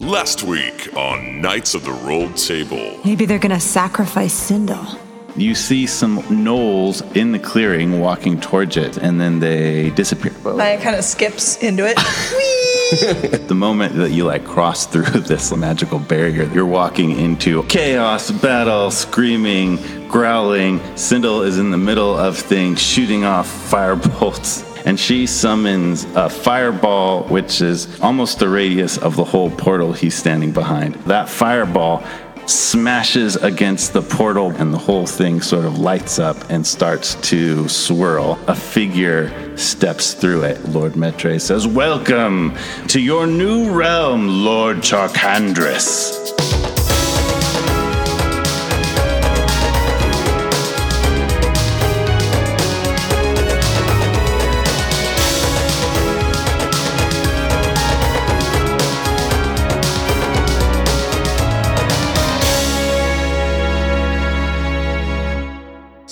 [0.00, 3.00] Last week on Knights of the Rolled Table.
[3.04, 4.96] Maybe they're gonna sacrifice Sindel.
[5.36, 10.32] You see some gnolls in the clearing walking towards it, and then they disappear.
[10.44, 11.98] Maya kind of skips into it.
[13.48, 18.90] The moment that you like cross through this magical barrier, you're walking into chaos, battle,
[18.90, 19.76] screaming,
[20.08, 20.78] growling.
[20.94, 24.62] Sindel is in the middle of things, shooting off fire bolts.
[24.88, 30.14] And she summons a fireball, which is almost the radius of the whole portal he's
[30.14, 30.94] standing behind.
[31.04, 32.02] That fireball
[32.46, 37.68] smashes against the portal, and the whole thing sort of lights up and starts to
[37.68, 38.38] swirl.
[38.48, 40.66] A figure steps through it.
[40.70, 46.47] Lord Metre says, Welcome to your new realm, Lord Charkandris.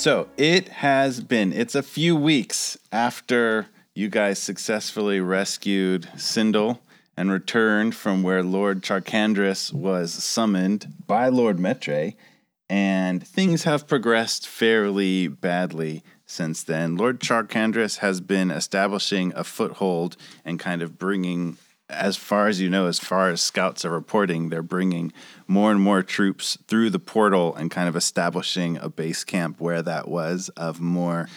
[0.06, 6.78] So it has been, it's a few weeks after you guys successfully rescued Sindel
[7.16, 12.12] and returned from where Lord Charkandris was summoned by Lord Metre,
[12.70, 16.94] and things have progressed fairly badly since then.
[16.94, 22.68] Lord Charkandris has been establishing a foothold and kind of bringing as far as you
[22.68, 25.12] know, as far as scouts are reporting, they're bringing
[25.46, 29.82] more and more troops through the portal and kind of establishing a base camp where
[29.82, 31.28] that was of more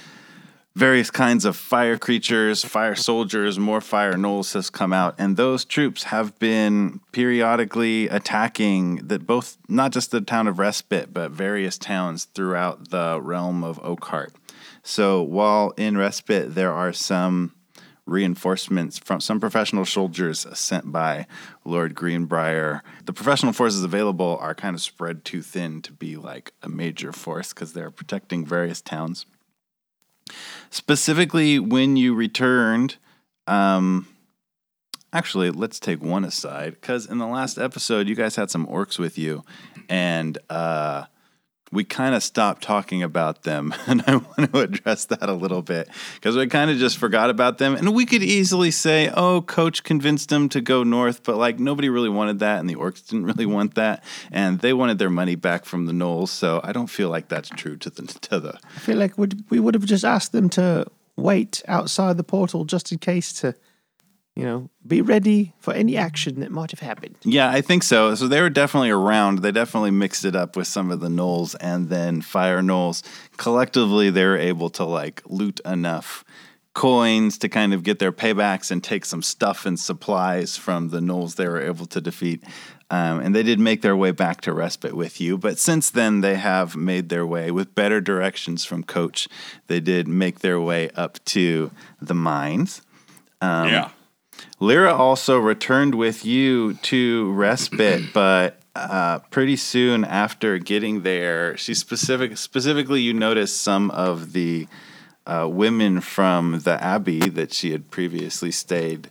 [0.76, 5.66] various kinds of fire creatures, fire soldiers, more fire gnolls has come out, and those
[5.66, 11.78] troops have been periodically attacking that both not just the town of Respite, but various
[11.78, 14.34] towns throughout the realm of Oakhart.
[14.82, 17.54] So while in Respite there are some
[18.10, 21.28] reinforcements from some professional soldiers sent by
[21.64, 22.84] Lord Greenbrier.
[23.06, 27.12] The professional forces available are kind of spread too thin to be like a major
[27.12, 29.26] force because they're protecting various towns.
[30.70, 32.98] Specifically, when you returned,
[33.48, 34.08] um,
[35.12, 39.00] actually, let's take one aside because in the last episode, you guys had some orcs
[39.00, 39.44] with you,
[39.88, 41.06] and uh,
[41.72, 45.62] we kind of stopped talking about them and i want to address that a little
[45.62, 47.76] bit because we kind of just forgot about them.
[47.76, 51.90] And we could easily say oh coach convinced them to go north but like nobody
[51.90, 55.36] really wanted that and the orcs didn't really want that and they wanted their money
[55.36, 58.60] back from the gnolls so i don't feel like that's true to the to the
[58.76, 62.92] I feel like we would have just asked them to wait outside the portal just
[62.92, 63.56] in case to,
[64.40, 67.18] you know, be ready for any action that might have happened.
[67.24, 68.16] Yeah, I think so.
[68.16, 69.40] So they were definitely around.
[69.40, 73.04] They definitely mixed it up with some of the gnolls and then fire gnolls.
[73.36, 76.24] Collectively, they were able to like loot enough
[76.74, 81.02] coins to kind of get their paybacks and take some stuff and supplies from the
[81.02, 82.42] gnolls they were able to defeat.
[82.90, 85.38] Um, and they did make their way back to respite with you.
[85.38, 89.28] But since then, they have made their way with better directions from Coach.
[89.68, 92.82] They did make their way up to the mines.
[93.42, 93.90] Um, yeah.
[94.60, 101.74] Lyra also returned with you to respite, but uh, pretty soon after getting there, she
[101.74, 104.68] specific specifically you noticed some of the
[105.26, 109.10] uh, women from the abbey that she had previously stayed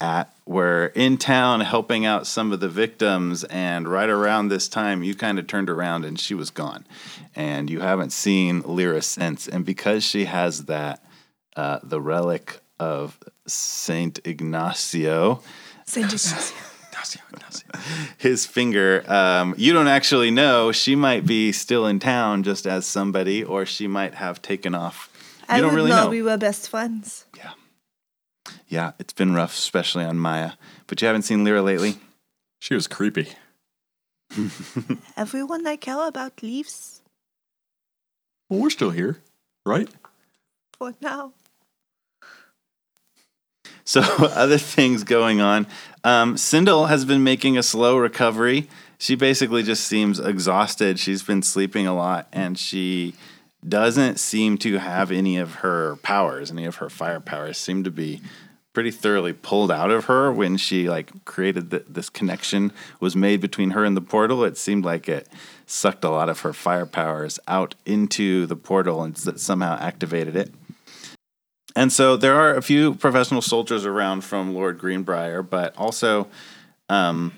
[0.00, 5.02] at were in town helping out some of the victims, and right around this time,
[5.02, 6.86] you kind of turned around and she was gone,
[7.36, 9.46] and you haven't seen Lyra since.
[9.46, 11.04] And because she has that,
[11.56, 15.42] uh, the relic of Saint Ignacio,
[15.86, 16.56] Saint Ignacio.
[18.18, 19.04] his finger.
[19.10, 20.72] Um, you don't actually know.
[20.72, 25.08] She might be still in town just as somebody, or she might have taken off.
[25.48, 26.10] You I don't would really know, know.
[26.10, 27.26] we were best friends.
[27.36, 27.52] Yeah.
[28.68, 30.52] Yeah, it's been rough, especially on Maya.
[30.86, 31.96] But you haven't seen Lyra lately.
[32.60, 33.28] She was creepy.
[35.16, 37.02] Everyone I care about leaves
[38.48, 39.18] Well, we're still here,
[39.66, 39.88] right?
[40.78, 41.32] for now.
[43.84, 45.66] So other things going on.
[46.04, 48.68] Um, Sindel has been making a slow recovery.
[48.98, 50.98] She basically just seems exhausted.
[50.98, 53.14] She's been sleeping a lot, and she
[53.66, 56.50] doesn't seem to have any of her powers.
[56.50, 58.20] Any of her fire powers seem to be
[58.72, 63.40] pretty thoroughly pulled out of her when she like created th- this connection was made
[63.40, 64.44] between her and the portal.
[64.44, 65.28] It seemed like it
[65.66, 70.52] sucked a lot of her fire powers out into the portal and somehow activated it.
[71.76, 76.26] And so there are a few professional soldiers around from Lord Greenbrier, but also
[76.88, 77.32] um,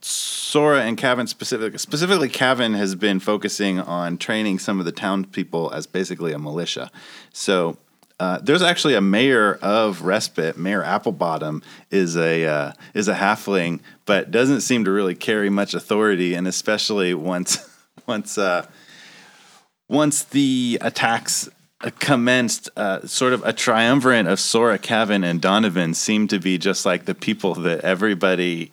[0.00, 1.78] Sora and Cavan specifically.
[1.78, 6.90] Specifically, Cavan has been focusing on training some of the townspeople as basically a militia.
[7.32, 7.76] So
[8.20, 10.58] Uh, there's actually a mayor of Respite.
[10.58, 11.62] Mayor Applebottom
[11.92, 16.48] is a uh, is a halfling, but doesn't seem to really carry much authority, and
[16.48, 17.58] especially once
[18.08, 18.66] once uh,
[19.88, 21.48] once the attacks
[21.98, 26.84] commenced, uh, sort of a triumvirate of Sora, Cavan, and Donovan seemed to be just
[26.84, 28.72] like the people that everybody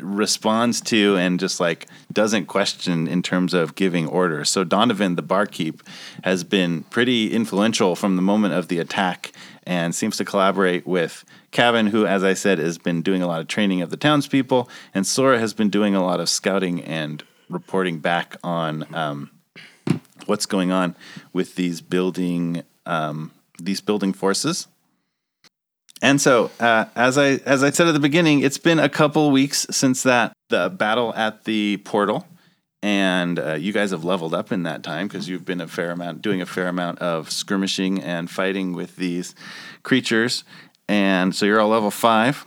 [0.00, 4.50] responds to and just like doesn't question in terms of giving orders.
[4.50, 5.82] So Donovan, the barkeep,
[6.22, 9.32] has been pretty influential from the moment of the attack
[9.66, 13.40] and seems to collaborate with Cavan, who, as I said, has been doing a lot
[13.40, 17.22] of training of the townspeople, and Sora has been doing a lot of scouting and
[17.48, 19.30] reporting back on um,
[20.26, 20.96] what's going on
[21.32, 24.66] with these building um, these building forces.
[26.02, 29.30] And so, uh, as I as I said at the beginning, it's been a couple
[29.30, 32.26] weeks since that the battle at the portal,
[32.82, 35.92] and uh, you guys have leveled up in that time because you've been a fair
[35.92, 39.34] amount doing a fair amount of skirmishing and fighting with these
[39.82, 40.44] creatures,
[40.88, 42.44] and so you're all level five.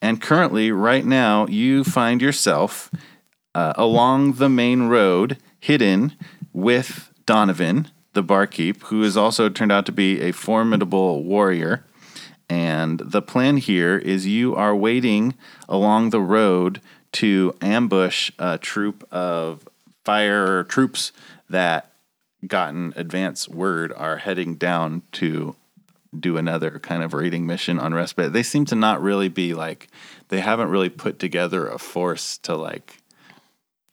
[0.00, 2.90] And currently, right now, you find yourself
[3.54, 6.16] uh, along the main road, hidden
[6.52, 11.84] with Donovan, the barkeep, who has also turned out to be a formidable warrior.
[12.48, 15.34] And the plan here is you are waiting
[15.68, 16.80] along the road
[17.12, 19.68] to ambush a troop of
[20.06, 21.12] fire troops
[21.50, 21.92] that
[22.46, 25.54] gotten advance word are heading down to
[26.18, 28.32] do another kind of raiding mission on respite.
[28.32, 29.88] They seem to not really be like
[30.28, 33.02] they haven't really put together a force to like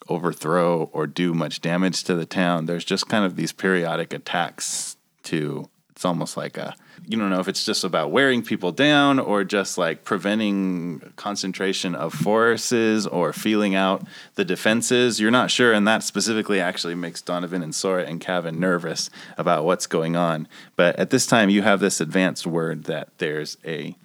[0.09, 2.65] overthrow or do much damage to the town.
[2.65, 6.75] There's just kind of these periodic attacks to it's almost like a
[7.07, 11.93] you don't know if it's just about wearing people down or just like preventing concentration
[11.93, 14.05] of forces or feeling out
[14.35, 15.19] the defenses.
[15.19, 19.65] You're not sure, and that specifically actually makes Donovan and Sora and Cavan nervous about
[19.65, 20.47] what's going on.
[20.75, 23.95] But at this time, you have this advanced word that there's a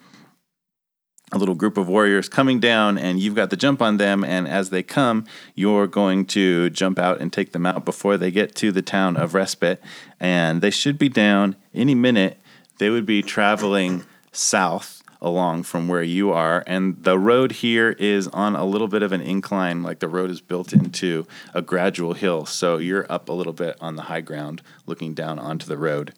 [1.32, 4.48] a little group of warriors coming down and you've got the jump on them and
[4.48, 5.24] as they come
[5.54, 9.16] you're going to jump out and take them out before they get to the town
[9.16, 9.80] of respite
[10.18, 11.56] and they should be down.
[11.74, 12.38] Any minute
[12.78, 18.26] they would be traveling south along from where you are and the road here is
[18.28, 22.14] on a little bit of an incline like the road is built into a gradual
[22.14, 25.76] hill so you're up a little bit on the high ground looking down onto the
[25.76, 26.14] road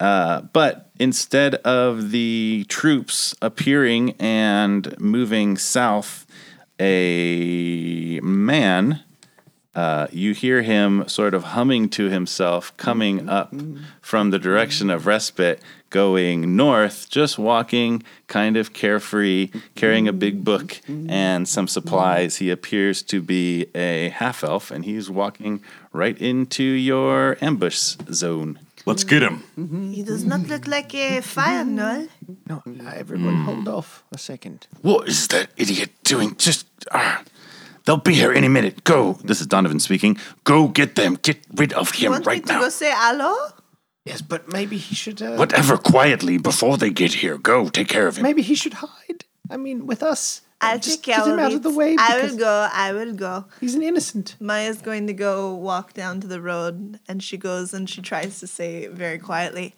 [0.00, 6.26] uh, but instead of the troops appearing and moving south,
[6.80, 9.02] a man,
[9.74, 13.52] uh, you hear him sort of humming to himself, coming up
[14.00, 15.60] from the direction of respite,
[15.90, 22.36] going north, just walking, kind of carefree, carrying a big book and some supplies.
[22.36, 25.62] He appears to be a half elf, and he's walking
[25.92, 28.58] right into your ambush zone.
[28.88, 29.42] Let's get him.
[29.94, 32.08] He does not look like a fire gnoll.
[32.48, 34.66] No, uh, everyone hold off a second.
[34.80, 36.36] What is that idiot doing?
[36.38, 36.66] Just.
[36.90, 37.18] Uh,
[37.84, 38.84] they'll be here any minute.
[38.84, 39.18] Go.
[39.22, 40.16] This is Donovan speaking.
[40.44, 41.18] Go get them.
[41.20, 42.60] Get rid of You him want me right to now.
[42.60, 43.34] go say hello?
[44.06, 45.20] Yes, but maybe he should.
[45.20, 47.36] Uh, Whatever, quietly, before they get here.
[47.36, 48.22] Go, take care of him.
[48.22, 49.24] Maybe he should hide.
[49.50, 50.40] I mean, with us.
[50.60, 51.96] I'll Just get him of out of the way.
[51.98, 52.68] I will go.
[52.72, 53.44] I will go.
[53.60, 54.34] He's an innocent.
[54.40, 58.40] Maya's going to go walk down to the road and she goes and she tries
[58.40, 59.76] to say very quietly,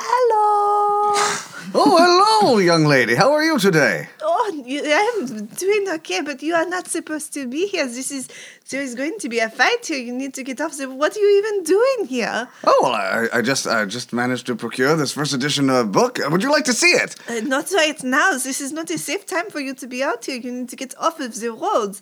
[0.00, 1.40] Hello.
[1.76, 3.16] Oh, hello, young lady.
[3.16, 4.08] How are you today?
[4.22, 7.84] oh, you, I'm doing okay, but you are not supposed to be here.
[7.86, 8.28] This is
[8.70, 9.98] there is going to be a fight here.
[9.98, 10.76] You need to get off.
[10.76, 12.46] The, what are you even doing here?
[12.64, 16.20] Oh, well, I, I just I just managed to procure this first edition uh, book.
[16.30, 17.16] Would you like to see it?
[17.28, 18.32] Uh, not right now.
[18.32, 20.36] This is not a safe time for you to be out here.
[20.36, 22.00] You need to get off of the roads.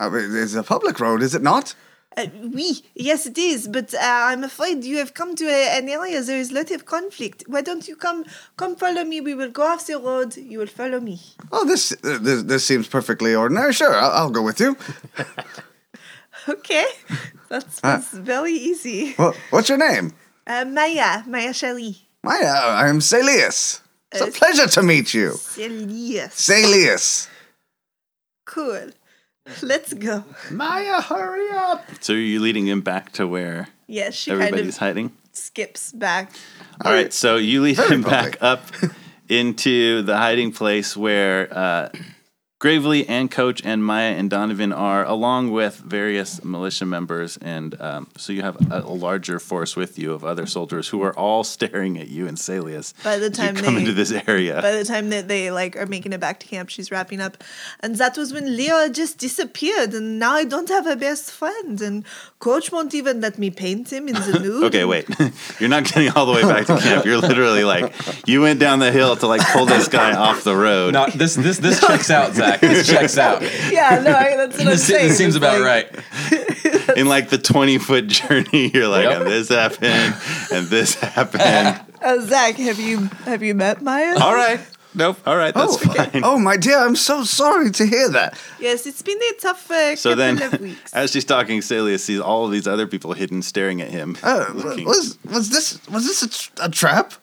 [0.00, 1.74] Uh, it's a public road, is it not?
[2.16, 3.68] Uh, oui, yes, it is.
[3.68, 6.70] But uh, I'm afraid you have come to a, an area there is a lot
[6.72, 7.44] of conflict.
[7.46, 8.24] Why don't you come
[8.56, 9.20] come follow me?
[9.20, 10.36] We will go off the road.
[10.36, 11.20] You will follow me.
[11.52, 13.72] Oh, this uh, this, this seems perfectly ordinary.
[13.72, 14.76] Sure, I'll, I'll go with you.
[16.48, 16.86] Okay,
[17.50, 17.96] that's, Ah.
[17.96, 19.14] that's very easy.
[19.18, 20.12] Well, what's your name?
[20.46, 21.98] Uh, Maya, Maya Shali.
[22.24, 23.82] Maya, I'm Celius.
[24.10, 25.32] It's a Uh, pleasure to meet you.
[25.36, 26.32] Celius.
[26.34, 27.28] Celius.
[28.46, 28.90] Cool.
[29.62, 30.24] Let's go.
[30.50, 31.84] Maya, hurry up!
[32.00, 34.76] So are you leading him back to where Yeah, she everybody's kind of
[35.10, 35.12] hiding?
[35.32, 36.32] skips back.
[36.84, 38.62] All right, so you lead Very him back up
[39.28, 41.88] into the hiding place where uh,
[42.60, 48.06] Gravely and Coach and Maya and Donovan are, along with various militia members, and um,
[48.18, 51.42] so you have a, a larger force with you of other soldiers who are all
[51.56, 52.92] staring at you and Salius.
[53.02, 55.50] By the as you time come they- into this area, By the time that they
[55.50, 57.42] like are making it back to camp, she's wrapping up,
[57.80, 61.80] and that was when Leo just disappeared, and now I don't have a best friend,
[61.80, 62.04] and
[62.40, 64.64] Coach won't even let me paint him in the nude.
[64.64, 65.08] Okay, wait.
[65.60, 67.06] You're not getting all the way back to camp.
[67.06, 67.94] You're literally like
[68.28, 70.92] you went down the hill to like pull this guy off the road.
[70.92, 72.49] No, this this this checks out, Zach.
[72.58, 73.42] This checks out.
[73.70, 75.08] Yeah, no, I- that's what I'm This, saying.
[75.08, 76.96] this seems It's about like- right.
[76.96, 79.20] In like the 20 foot journey, you're like, Yep.
[79.22, 80.14] and this happened,
[80.52, 81.80] and this happened.
[82.02, 84.18] Uh, Zach, have you have you met Maya?
[84.18, 84.58] all right.
[84.92, 85.18] Nope.
[85.24, 85.54] All right.
[85.54, 86.22] That's oh, fine.
[86.24, 88.36] oh, my dear, I'm so sorry to hear that.
[88.58, 90.92] Yes, it's been a tough uh, So couple then, of weeks.
[90.92, 94.16] as she's talking, Salius sees all of these other people hidden, staring at him.
[94.20, 97.14] Uh, looking- was was this was this a, tr- a trap?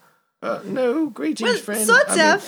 [0.42, 1.86] Uh, no, greetings, well, friend.
[1.86, 2.42] sort I mean.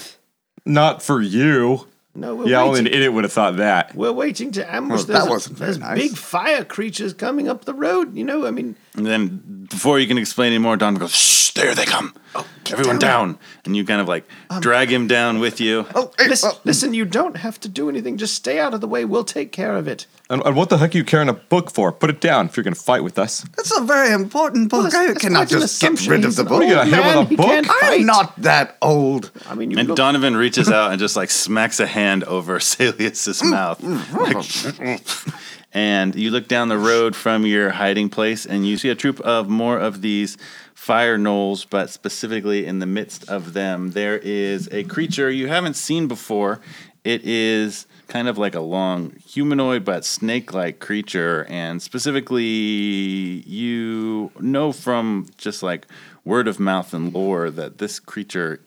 [0.65, 1.86] Not for you.
[2.16, 3.96] No, we're Yeah, only an idiot would have thought that.
[3.96, 5.00] We're waiting to ambush.
[5.00, 5.98] Well, that There's wasn't very there's nice.
[6.00, 8.16] big fire creatures coming up the road.
[8.16, 11.74] You know, I mean, And then, before you can explain anymore, Don goes, Shh, there
[11.74, 12.13] they come.
[12.36, 13.39] Oh, Everyone down.
[13.65, 15.88] And you kind of like um, drag him down with you.
[15.96, 18.18] Oh, hey, listen, oh, listen, you don't have to do anything.
[18.18, 19.06] Just stay out of the way.
[19.06, 20.06] We'll take care of it.
[20.29, 21.91] And, and what the heck are you carrying a book for?
[21.91, 23.44] Put it down if you're going to fight with us.
[23.58, 24.84] It's a very important book.
[24.84, 26.12] That's- I that's cannot quite an just get assumption.
[26.12, 26.63] rid of He's the an book.
[26.63, 27.46] you gonna hit him with a He book?
[27.48, 28.00] can't fight.
[28.01, 29.32] I'm not that old.
[29.50, 32.60] I mean, you And look, Donovan reaches out and just like smacks a hand over
[32.60, 33.82] Salius's mm, mouth.
[33.82, 35.39] Mm, like, mm,
[35.73, 39.19] and you look down the road from your hiding place and you see a troop
[39.21, 40.38] of more of these
[40.73, 45.75] fire gnolls, but specifically in the midst of them, there is a creature you haven't
[45.75, 46.59] seen before.
[47.03, 51.45] It is kind of like a long humanoid but snake like creature.
[51.49, 55.85] And specifically, you know from just like
[56.25, 58.61] word of mouth and lore that this creature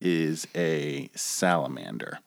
[0.00, 2.18] is a salamander,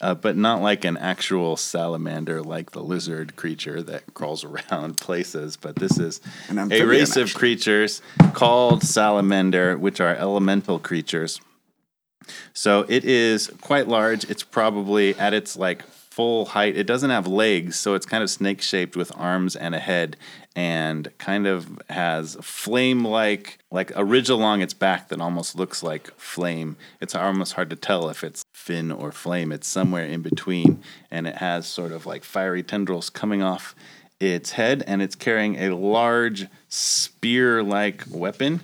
[0.00, 5.56] uh, but not like an actual salamander, like the lizard creature that crawls around places.
[5.56, 8.02] But this is a race of creatures
[8.34, 11.40] called salamander, which are elemental creatures.
[12.52, 14.28] So it is quite large.
[14.28, 15.82] It's probably at its like
[16.16, 16.74] full height.
[16.74, 20.16] It doesn't have legs, so it's kind of snake shaped with arms and a head,
[20.56, 25.82] and kind of has flame like like a ridge along its back that almost looks
[25.82, 26.78] like flame.
[27.02, 29.52] It's almost hard to tell if it's fin or flame.
[29.52, 33.74] It's somewhere in between, and it has sort of like fiery tendrils coming off
[34.18, 38.60] its head, and it's carrying a large spear like weapon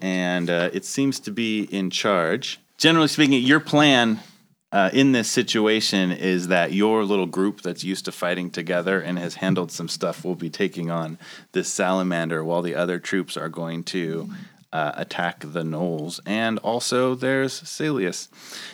[0.00, 2.60] and uh, it seems to be in charge.
[2.78, 4.20] Generally speaking, your plan
[4.74, 9.20] uh, in this situation is that your little group that's used to fighting together and
[9.20, 11.16] has handled some stuff will be taking on
[11.52, 14.28] this salamander while the other troops are going to
[14.72, 16.18] uh, attack the gnolls.
[16.26, 18.26] And also, there's Salius.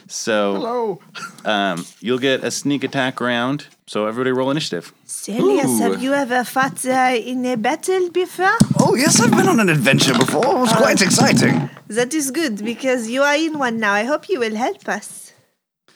[0.09, 1.00] So
[1.45, 3.66] um, you'll get a sneak attack round.
[3.87, 4.95] So everybody roll initiative.
[5.07, 8.57] Celius, have you ever fought uh, in a battle before?
[8.78, 10.47] Oh, yes, I've been on an adventure before.
[10.47, 11.69] It was quite exciting.
[11.88, 13.92] That is good because you are in one now.
[13.92, 15.29] I hope you will help us.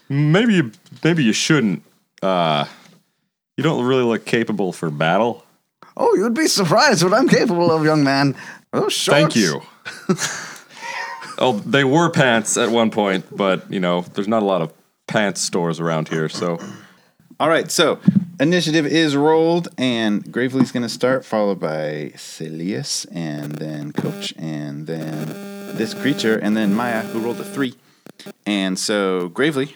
[0.08, 1.82] Maybe you maybe you shouldn't.
[2.22, 2.66] Uh,
[3.56, 5.44] you don't really look capable for battle.
[5.96, 8.34] Oh, you'd be surprised what I'm capable of, young man.
[8.72, 9.20] Oh, shorts.
[9.20, 9.62] Thank you.
[11.38, 14.72] oh, they were pants at one point, but you know, there's not a lot of
[15.06, 16.58] pants stores around here, so
[17.38, 18.00] All right, so
[18.40, 24.86] initiative is rolled, and Gravely's going to start, followed by Celius, and then Coach, and
[24.86, 25.26] then
[25.76, 27.74] this creature, and then Maya, who rolled a three.
[28.46, 29.74] And so, Gravely,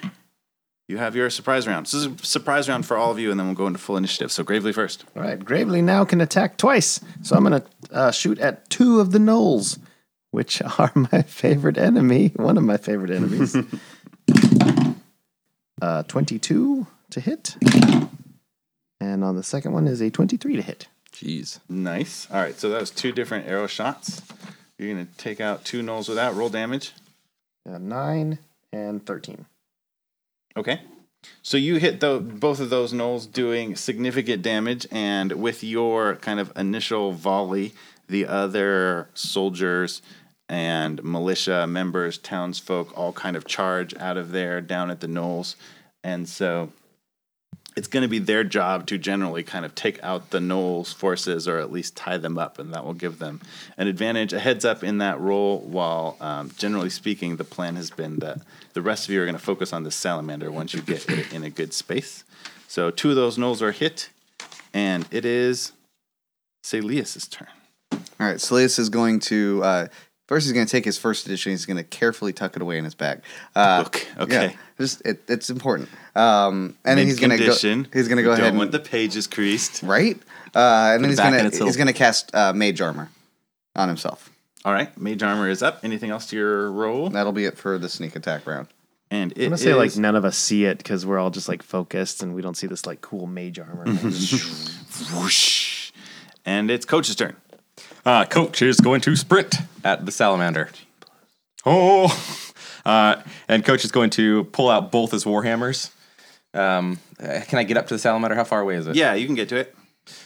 [0.88, 1.86] you have your surprise round.
[1.86, 3.96] This is a surprise round for all of you, and then we'll go into full
[3.96, 4.32] initiative.
[4.32, 5.04] So, Gravely first.
[5.14, 7.00] all right, Gravely now can attack twice.
[7.22, 9.78] So I'm going to uh, shoot at two of the gnolls,
[10.30, 13.56] which are my favorite enemy, one of my favorite enemies.
[15.82, 17.56] uh, 22 to hit.
[19.00, 20.88] And on the second one is a 23 to hit.
[21.12, 21.60] jeez.
[21.68, 22.26] Nice.
[22.30, 24.22] All right, so that was two different arrow shots.
[24.78, 26.34] You're going to take out two gnolls with that.
[26.34, 26.92] Roll damage.
[27.68, 28.38] Uh, 9
[28.72, 29.44] and 13.
[30.58, 30.80] Okay.
[31.42, 36.40] So you hit the, both of those gnolls doing significant damage, and with your kind
[36.40, 37.74] of initial volley,
[38.08, 40.02] the other soldiers
[40.48, 45.54] and militia members, townsfolk, all kind of charge out of there down at the gnolls.
[46.02, 46.72] And so
[47.76, 51.46] it's going to be their job to generally kind of take out the gnolls forces
[51.46, 53.40] or at least tie them up, and that will give them
[53.76, 55.60] an advantage, a heads up in that role.
[55.60, 58.40] While um, generally speaking, the plan has been that
[58.74, 61.32] the rest of you are going to focus on the salamander once you get it
[61.32, 62.24] in a good space.
[62.66, 64.10] So two of those gnolls are hit,
[64.74, 65.72] and it is
[66.64, 67.48] Celius's turn.
[67.92, 69.88] All right, Silius is going to uh,
[70.28, 71.52] First, he's going to take his first edition.
[71.52, 73.22] He's going to carefully tuck it away in his bag.
[73.56, 74.48] Uh, book, okay.
[74.48, 75.88] yeah, just it, it's important.
[76.14, 77.54] Um, and then he's going to go.
[77.54, 79.82] He's going to go ahead Don't want the pages creased.
[79.82, 80.20] right.
[80.54, 83.08] Uh, and then he's going to he's going to cast uh, mage armor
[83.74, 84.30] on himself.
[84.64, 85.80] All right, mage armor is up.
[85.84, 87.10] Anything else to your roll?
[87.10, 88.68] That'll be it for the sneak attack round.
[89.10, 91.48] And it I'm gonna say like none of us see it because we're all just
[91.48, 93.84] like focused and we don't see this like cool mage armor.
[95.14, 95.92] whoosh.
[96.44, 97.36] And it's coach's turn.
[98.04, 100.70] Uh, Coach is going to sprint at the salamander.
[101.66, 102.06] Oh,
[102.86, 103.16] uh,
[103.48, 105.90] and Coach is going to pull out both his warhammers.
[106.54, 108.34] Um, uh, can I get up to the salamander?
[108.34, 108.96] How far away is it?
[108.96, 109.74] Yeah, you can get to it.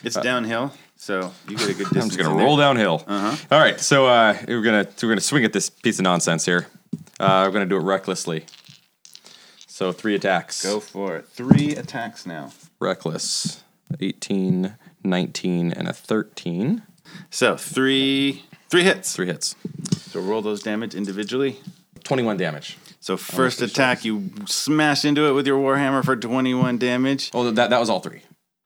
[0.05, 0.73] It's downhill,
[1.03, 1.97] so you get a good distance.
[1.97, 2.47] I'm just gonna in there.
[2.47, 3.03] roll downhill.
[3.09, 6.69] All right, so uh, we're gonna we're gonna swing at this piece of nonsense here.
[7.19, 8.47] Uh, we're gonna do it recklessly.
[9.67, 10.63] So three attacks.
[10.63, 11.27] Go for it.
[11.27, 12.53] Three attacks now.
[12.79, 13.65] Reckless.
[14.01, 16.83] 18, 19, and a 13.
[17.31, 19.17] So three three hits.
[19.17, 19.57] Three hits.
[19.97, 21.59] So roll those damage individually.
[22.05, 22.79] 21 damage.
[23.01, 27.33] So first attack, you smash into it with your warhammer for 21 damage.
[27.35, 28.23] Oh, that, that was all three.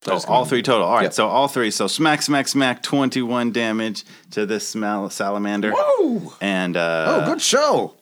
[0.08, 0.86] Oh, all three total.
[0.86, 1.12] All right, Yep.
[1.14, 1.70] so all three.
[1.70, 2.82] So smack, smack, smack.
[2.82, 5.72] 21 damage to this smal- salamander.
[5.74, 6.32] Whoa!
[6.40, 7.94] And uh, Oh, good show.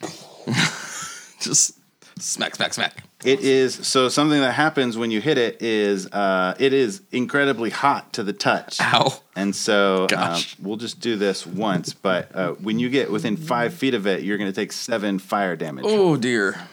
[1.40, 1.78] Just
[2.18, 2.96] smack, smack, smack.
[3.24, 7.70] It is so something that happens when you hit it is uh, it is incredibly
[7.70, 8.78] hot to the touch.
[8.80, 9.18] Ow.
[9.34, 13.72] And so um, we'll just do this once, but uh, when you get within five
[13.74, 15.84] feet of it, you're going to take seven fire damage.
[15.88, 16.68] Oh, dear.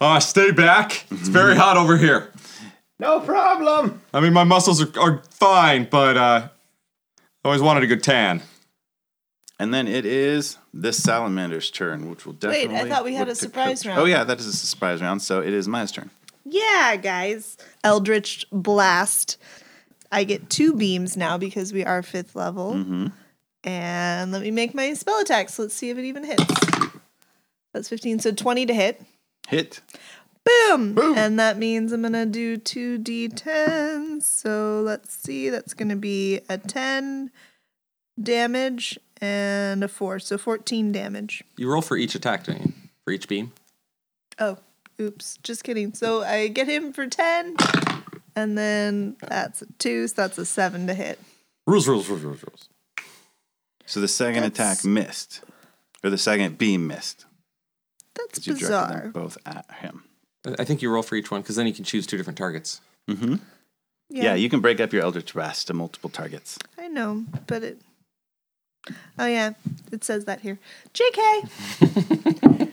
[0.00, 1.04] Ah, stay back.
[1.10, 2.32] It's very hot over here.
[2.98, 4.00] no problem.
[4.14, 6.48] I mean, my muscles are, are fine, but uh,
[7.44, 8.42] I always wanted a good tan.
[9.58, 12.90] And then it is this salamander's turn, which will definitely Wait, I definitely.
[12.90, 14.00] thought we had look a to surprise round.
[14.00, 15.20] Oh yeah, that is a surprise round.
[15.20, 16.08] So it is Maya's turn.
[16.46, 17.58] Yeah, guys.
[17.84, 19.36] Eldritch Blast.
[20.10, 22.72] I get two beams now because we are fifth level.
[22.72, 23.08] Mm-hmm.
[23.64, 25.58] And let me make my spell attacks.
[25.58, 26.42] Let's see if it even hits.
[27.74, 28.20] That's 15.
[28.20, 29.02] So 20 to hit.
[29.50, 29.80] Hit.
[30.44, 30.96] Boom!
[31.16, 34.22] And that means I'm going to do 2d10.
[34.22, 35.50] So let's see.
[35.50, 37.30] That's going to be a 10
[38.20, 40.18] damage and a 4.
[40.20, 41.44] So 14 damage.
[41.56, 42.72] You roll for each attack, don't you?
[43.04, 43.52] For each beam?
[44.38, 44.56] Oh,
[45.00, 45.38] oops.
[45.42, 45.92] Just kidding.
[45.94, 47.56] So I get him for 10.
[48.36, 50.08] And then that's a 2.
[50.08, 51.18] So that's a 7 to hit.
[51.66, 52.68] Rules, rules, rules, rules, rules.
[53.84, 55.40] So the second That's- attack missed,
[56.04, 57.26] or the second beam missed.
[58.14, 59.00] That's 'cause You directed bizarre.
[59.02, 60.04] them both at him.
[60.58, 62.80] I think you roll for each one because then you can choose two different targets.
[63.08, 63.36] Mm-hmm.
[64.12, 64.34] Yeah.
[64.34, 66.58] you can break up your Eldritch Blast to multiple targets.
[66.78, 67.80] I know, but it.
[69.18, 69.52] Oh yeah,
[69.92, 70.58] it says that here.
[70.94, 72.70] JK.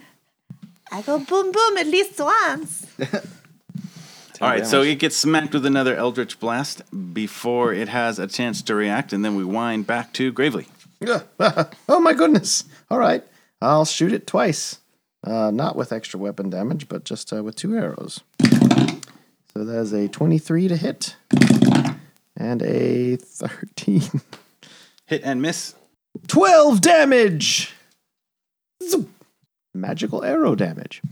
[0.90, 2.86] I go boom boom at least once.
[4.40, 8.62] All right, so it gets smacked with another Eldritch Blast before it has a chance
[8.62, 10.68] to react, and then we wind back to Gravely.
[11.38, 12.64] oh my goodness.
[12.90, 13.22] All right.
[13.60, 14.77] I'll shoot it twice.
[15.24, 18.20] Uh, not with extra weapon damage, but just uh, with two arrows.
[19.52, 21.16] So that is a 23 to hit
[22.36, 24.02] and a 13.
[25.06, 25.74] Hit and miss.
[26.26, 27.74] 12 damage!
[28.82, 29.08] Zoop.
[29.74, 31.02] Magical arrow damage.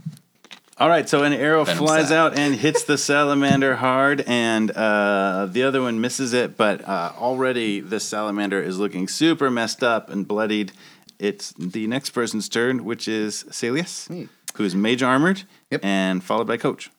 [0.79, 2.17] All right, so an arrow Venom flies sack.
[2.17, 6.59] out and hits the salamander hard, and uh, the other one misses it.
[6.59, 10.73] But uh, already the salamander is looking super messed up and bloodied.
[11.19, 15.85] It's the next person's turn, which is Celius, who is mage armored, Yep.
[15.85, 16.91] and followed by Coach.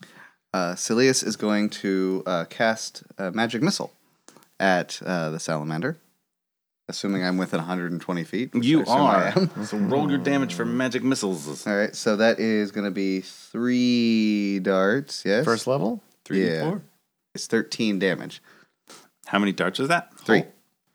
[0.53, 3.91] Uh, Cilius is going to uh, cast a magic missile
[4.59, 5.97] at uh, the salamander,
[6.89, 8.53] assuming I'm within 120 feet.
[8.53, 9.33] which You I are.
[9.35, 9.65] am.
[9.65, 11.67] So roll your damage for magic missiles.
[11.67, 15.23] All right, so that is going to be three darts.
[15.25, 16.01] Yes, First level?
[16.25, 16.61] Three, Yeah.
[16.69, 16.81] four.
[17.35, 18.41] it's 13 damage.
[19.27, 20.17] How many darts is that?
[20.19, 20.45] Three.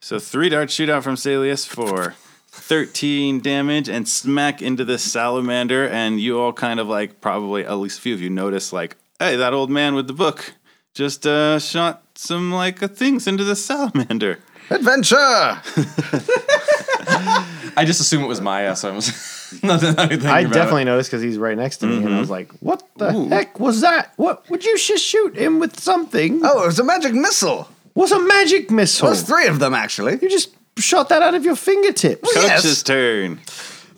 [0.01, 2.15] So three darts shoot out from Salius for
[2.53, 5.89] 13 damage and smack into this salamander.
[5.89, 8.97] And you all kind of like, probably at least a few of you notice, like,
[9.19, 10.55] hey, that old man with the book
[10.95, 14.39] just uh, shot some like uh, things into the salamander.
[14.71, 15.17] Adventure!
[17.75, 19.09] I just assume it was Maya, so I was
[19.63, 19.95] nothing.
[19.95, 22.53] nothing I about definitely noticed because he's right next to me, and I was like,
[22.61, 24.13] "What the heck was that?
[24.17, 26.41] What would you just shoot him with something?
[26.45, 27.69] Oh, it was a magic missile.
[27.95, 29.07] was a magic missile?
[29.07, 30.19] Well, there's three of them, actually.
[30.23, 32.29] you just shot that out of your fingertips.
[32.35, 32.63] Yes.
[32.63, 33.41] Coach's turn.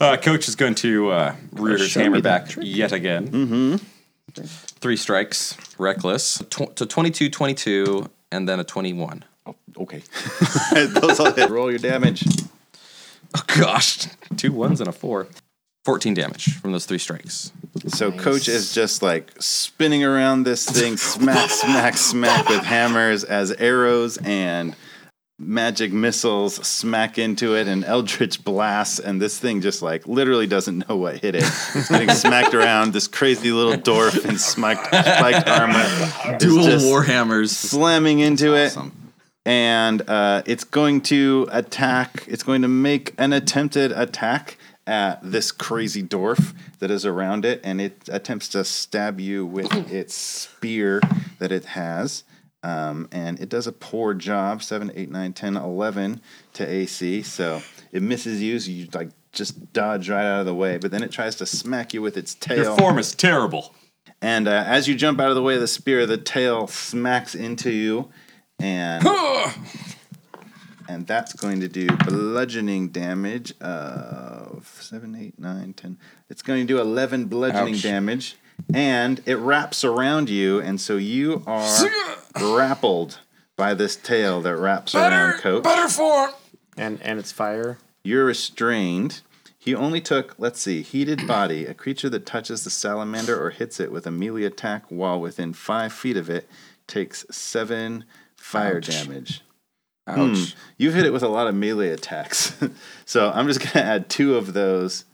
[0.00, 2.66] Uh, Coach is going to uh, rear his hammer back trick.
[2.68, 3.28] yet again.
[3.28, 4.44] Mm-hmm.
[4.80, 6.42] Three strikes, reckless.
[6.50, 9.24] Tw- to 22, 22, and then a 21.
[9.76, 10.02] Okay.
[10.74, 11.50] Those all hit.
[11.50, 12.24] Roll your damage.
[13.37, 14.06] Oh, gosh.
[14.37, 15.28] Two ones and a four.
[15.84, 17.52] 14 damage from those three strikes.
[17.88, 23.52] So Coach is just like spinning around this thing, smack, smack, smack with hammers as
[23.52, 24.74] arrows and
[25.46, 30.88] magic missiles smack into it and eldritch blasts and this thing just like literally doesn't
[30.88, 31.44] know what hit it.
[31.44, 32.92] It's getting smacked around.
[32.92, 37.50] This crazy little dwarf in spiked, spiked armor Dual warhammers.
[37.50, 38.66] slamming into it.
[38.68, 38.92] Awesome.
[39.46, 45.50] and uh, it's going to attack it's going to make an attempted attack at this
[45.50, 51.00] crazy dwarf that is around it and it attempts to stab you with its spear
[51.38, 52.22] that it has
[52.64, 56.20] um, and it does a poor job 7 8 9 10 11
[56.55, 60.55] to ac so it misses you so you like just dodge right out of the
[60.55, 63.74] way but then it tries to smack you with its tail Your form is terrible.
[64.22, 67.35] and uh, as you jump out of the way of the spear, the tail smacks
[67.35, 68.09] into you,
[68.61, 69.05] and
[70.88, 75.98] and that's going to do bludgeoning damage of seven, eight, nine, ten.
[76.29, 77.83] It's going to do eleven bludgeoning Ouch.
[77.83, 78.37] damage,
[78.72, 81.88] and it wraps around you, and so you are
[82.34, 83.20] grappled
[83.56, 85.92] by this tail that wraps around Coach.
[85.92, 86.30] form.
[86.76, 87.78] And and it's fire.
[88.02, 89.22] You're restrained.
[89.58, 91.64] He only took, let's see, heated body.
[91.64, 95.54] A creature that touches the salamander or hits it with a melee attack while within
[95.54, 96.46] five feet of it
[96.86, 98.04] takes seven
[98.36, 98.88] fire Ouch.
[98.88, 99.40] damage.
[100.06, 100.16] Ouch.
[100.52, 100.58] Hmm.
[100.76, 102.54] You've hit it with a lot of melee attacks.
[103.06, 105.06] so I'm just going to add two of those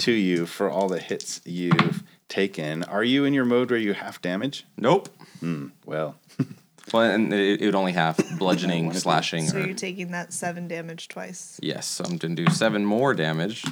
[0.00, 2.84] to you for all the hits you've taken.
[2.84, 4.64] Are you in your mode where you half damage?
[4.76, 5.08] Nope.
[5.40, 6.16] Hmm, well,
[6.92, 9.46] Well, and it, it would only have bludgeoning, slashing.
[9.46, 11.58] So or, you're taking that seven damage twice.
[11.62, 13.64] yes, so I'm gonna do seven more damage.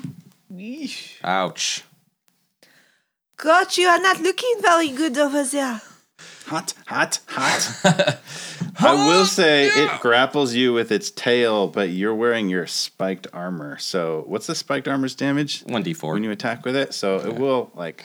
[0.53, 1.17] Yeesh.
[1.23, 1.85] Ouch.
[3.37, 5.83] God, you are not looking very good over there.
[6.47, 8.19] hot, hot, hot.
[8.79, 13.77] I will say it grapples you with its tail, but you're wearing your spiked armor.
[13.79, 16.15] So, what's the spiked armor's damage One d4.
[16.15, 16.95] when you attack with it?
[16.95, 18.05] So it will like,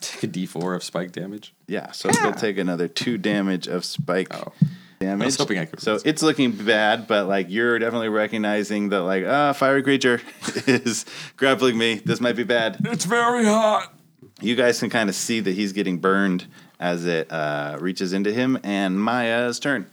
[0.00, 1.52] take a d4 of spike damage.
[1.66, 1.90] yeah.
[1.92, 4.52] So it'll take another two damage of spike Oh.
[5.00, 5.22] damage.
[5.22, 9.00] I was hoping I could- So it's looking bad, but like you're definitely recognizing that
[9.02, 10.20] like ah, fiery creature
[10.66, 11.04] is
[11.36, 12.00] grappling me.
[12.04, 12.78] This might be bad.
[12.84, 13.92] It's very hot.
[14.40, 16.46] You guys can kind of see that he's getting burned
[16.78, 19.84] as it uh, reaches into him, and Maya's turn.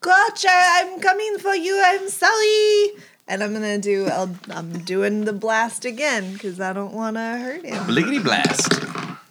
[0.00, 1.80] Gotcha, I'm coming for you.
[1.84, 2.90] I'm sorry.
[3.26, 4.06] And I'm gonna do.
[4.06, 7.82] I'll, I'm doing the blast again because I don't want to hurt him.
[7.84, 8.72] Bliggity blast.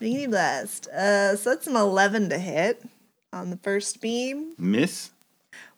[0.01, 0.87] Beanie blast.
[0.87, 2.83] Uh, so that's an 11 to hit
[3.33, 4.53] on the first beam.
[4.57, 5.11] Miss.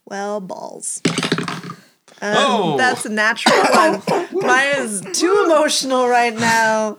[0.06, 1.02] Well, balls.
[2.22, 2.78] Um, Oh.
[2.78, 4.02] That's a natural one.
[4.46, 6.98] Maya's too emotional right now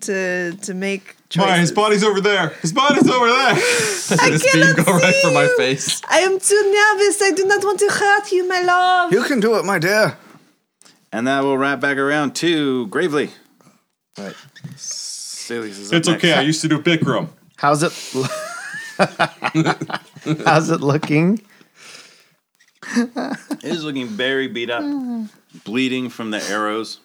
[0.00, 1.50] to to make choices.
[1.50, 2.48] My, his body's over there.
[2.62, 3.54] His body's over there.
[3.54, 4.08] this
[4.52, 6.00] beam cannot go right see for my face.
[6.08, 7.20] I am too nervous.
[7.22, 9.12] I do not want to hurt you, my love.
[9.12, 10.16] You can do it, my dear.
[11.12, 13.30] And that will wrap back around to Gravely.
[14.18, 14.34] Right.
[15.42, 16.28] Celius is up It's okay.
[16.28, 16.38] next.
[16.38, 17.28] I used to do Bikram.
[17.56, 17.92] How's it?
[20.44, 21.40] How's it looking?
[22.94, 24.84] It is looking very beat up,
[25.64, 27.00] bleeding from the arrows.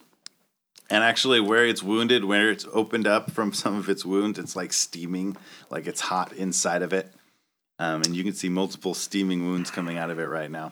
[0.89, 4.55] And actually, where it's wounded, where it's opened up from some of its wounds, it's
[4.55, 5.35] like steaming,
[5.69, 7.11] like it's hot inside of it.
[7.79, 10.71] Um, and you can see multiple steaming wounds coming out of it right now.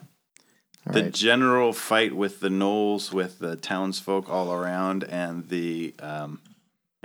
[0.90, 1.14] the right.
[1.14, 6.40] general fight with the gnolls, with the townsfolk all around, and the um,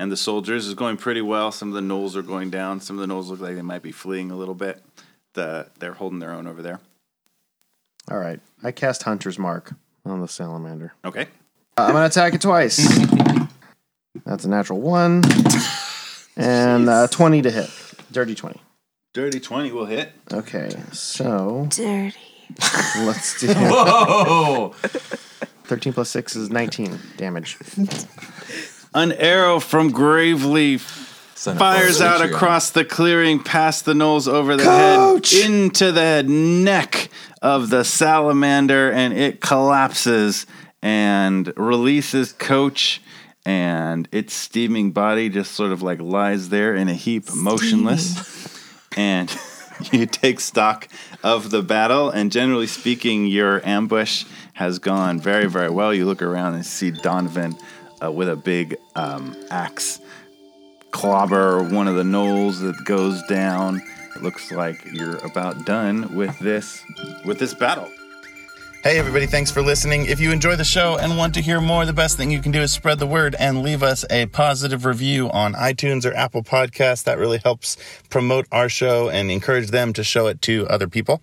[0.00, 1.52] and the soldiers is going pretty well.
[1.52, 2.80] Some of the gnolls are going down.
[2.80, 4.82] Some of the gnolls look like they might be fleeing a little bit.
[5.34, 6.80] The they're holding their own over there.
[8.10, 8.40] All right.
[8.64, 9.74] I cast Hunter's Mark
[10.06, 10.94] on the salamander.
[11.04, 11.26] Okay.
[11.76, 12.78] Uh, I'm gonna attack it twice.
[14.24, 15.22] That's a natural one,
[16.36, 17.70] and uh, twenty to hit.
[18.10, 18.60] Dirty twenty.
[19.12, 20.12] Dirty 20 will hit.
[20.32, 22.14] Okay, so Dirty.
[23.00, 24.68] let's do Whoa!
[25.64, 27.58] Thirteen six is nineteen damage.
[28.94, 35.30] An arrow from Gravely fires out across the clearing, past the gnolls over the Coach!
[35.30, 37.08] head, into the neck
[37.40, 40.44] of the salamander, and it collapses
[40.82, 43.00] and releases Coach.
[43.46, 48.60] And its steaming body just sort of like lies there in a heap, motionless.
[48.96, 49.34] And
[49.92, 50.88] you take stock
[51.22, 52.10] of the battle.
[52.10, 54.24] And generally speaking, your ambush
[54.54, 55.94] has gone very, very well.
[55.94, 57.56] You look around and see Donovan
[58.02, 60.00] uh, with a big um, axe
[60.90, 63.80] clobber one of the gnolls that goes down.
[64.16, 66.82] It looks like you're about done with this
[67.24, 67.88] with this battle.
[68.82, 70.06] Hey everybody, thanks for listening.
[70.06, 72.50] If you enjoy the show and want to hear more, the best thing you can
[72.50, 76.42] do is spread the word and leave us a positive review on iTunes or Apple
[76.42, 77.04] Podcasts.
[77.04, 77.76] That really helps
[78.08, 81.20] promote our show and encourage them to show it to other people.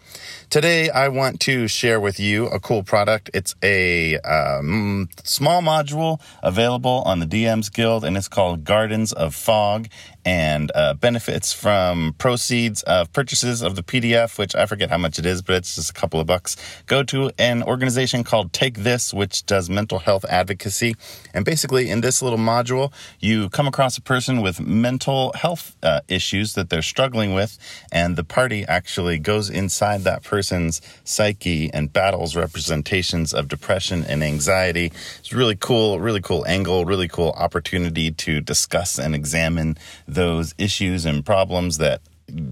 [0.51, 3.31] Today, I want to share with you a cool product.
[3.33, 9.33] It's a um, small module available on the DMs Guild, and it's called Gardens of
[9.33, 9.87] Fog.
[10.27, 15.17] And uh, benefits from proceeds of purchases of the PDF, which I forget how much
[15.17, 18.79] it is, but it's just a couple of bucks, go to an organization called Take
[18.79, 20.95] This, which does mental health advocacy.
[21.33, 26.01] And basically, in this little module, you come across a person with mental health uh,
[26.09, 27.57] issues that they're struggling with,
[27.89, 34.21] and the party actually goes inside that person's psyche and battles representations of depression and
[34.21, 34.91] anxiety.
[35.19, 39.77] It's really cool, really cool angle, really cool opportunity to discuss and examine
[40.17, 42.01] those issues and problems that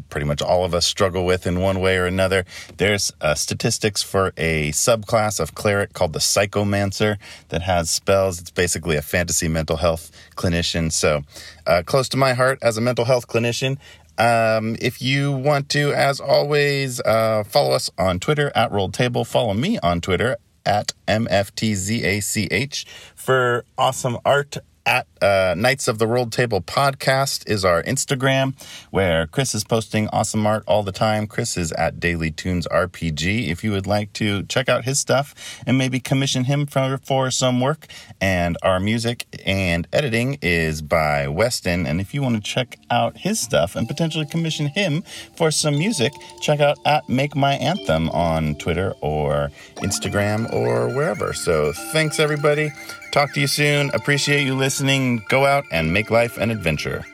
[0.10, 2.46] pretty much all of us struggle with in one way or another.
[2.78, 7.18] There's uh, statistics for a subclass of cleric called the psychomancer
[7.50, 8.40] that has spells.
[8.40, 10.92] It's basically a fantasy mental health clinician.
[10.92, 11.24] So,
[11.66, 13.78] uh, close to my heart as a mental health clinician.
[14.18, 19.26] Um, if you want to, as always, uh, follow us on Twitter at Rolled Table.
[19.26, 26.32] Follow me on Twitter at MFTZACH for awesome art at uh, Knights of the Rolled
[26.32, 28.56] Table podcast is our Instagram,
[28.92, 31.28] where Chris is posting awesome art all the time.
[31.28, 33.50] Chris is at Daily Tunes RPG.
[33.50, 35.34] If you would like to check out his stuff
[35.66, 37.88] and maybe commission him for, for some work,
[38.22, 41.86] and our music and editing is by Weston.
[41.86, 45.04] And if you want to check out his stuff and potentially commission him
[45.36, 51.34] for some music, check out at Make My Anthem on Twitter or Instagram or wherever.
[51.34, 52.72] So thanks everybody.
[53.16, 53.92] Talk to you soon.
[53.94, 55.24] Appreciate you listening.
[55.30, 57.06] Go out and make life an adventure.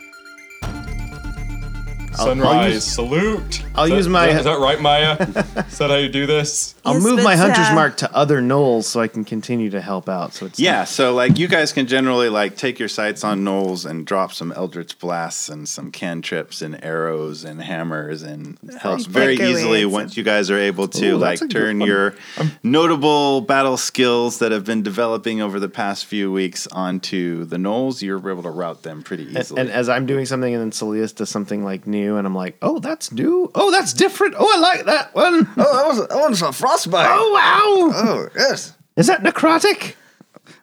[2.15, 3.63] Sunrise, use- salute.
[3.75, 5.15] I'll that- use my- Is that right, Maya?
[5.19, 6.75] is that how you do this?
[6.85, 9.79] I'll Yes, move my hunter's uh, mark to other gnolls so I can continue to
[9.81, 10.33] help out.
[10.33, 13.85] So it's Yeah, so like you guys can generally like take your sights on gnolls
[13.89, 19.35] and drop some eldritch blasts and some cantrips and arrows and hammers and helps very
[19.35, 22.15] easily once you guys are able to Ooh, like that's a good turn your
[22.63, 28.01] notable battle skills that have been developing over the past few weeks onto the gnolls.
[28.01, 29.61] You're able to route them pretty easily.
[29.61, 32.57] and as I'm doing something, and then Celius does something like new, and I'm like,
[32.61, 33.49] "Oh, that's new.
[33.55, 34.35] Oh, that's different.
[34.37, 35.47] Oh, I like that one.
[35.57, 37.07] Oh, that was that one's a frostbite.
[37.09, 37.91] Oh, wow.
[38.03, 38.73] Oh, yes.
[38.97, 39.95] Is that necrotic?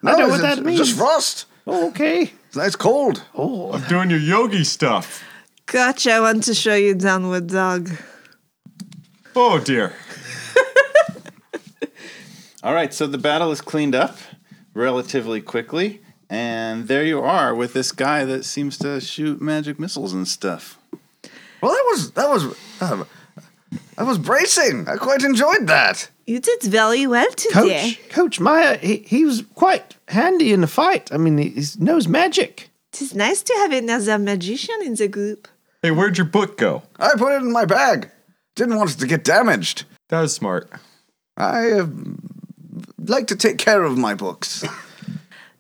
[0.05, 0.79] I know it's- what that it's means.
[0.81, 1.47] Just frost.
[1.67, 2.33] Oh, okay.
[2.49, 3.23] It's nice cold.
[3.35, 5.23] Oh, I'm doing your yogi stuff.
[5.67, 6.13] Gotcha.
[6.13, 7.91] I want to show you Downward Dog.
[9.37, 9.93] Oh dear.
[12.63, 14.17] All right, so the battle is cleaned up
[14.75, 20.13] relatively quickly, and there you are with this guy that seems to shoot magic missiles
[20.13, 20.78] and stuff.
[21.61, 22.45] Well, that was that was
[22.81, 23.07] um,
[23.97, 24.89] that was bracing.
[24.89, 26.11] I quite enjoyed that.
[26.27, 27.95] You did very well today.
[27.95, 31.11] Coach, Coach Maya, he, he was quite handy in the fight.
[31.11, 32.71] I mean, he, he knows magic.
[32.93, 35.49] It is nice to have another magician in the group.
[35.83, 36.83] Hey, where'd your book go?
[36.99, 38.11] I put it in my bag.
[38.57, 39.85] Didn't want it to get damaged.
[40.09, 40.71] That was smart.
[41.37, 41.87] I uh,
[42.99, 44.65] like to take care of my books.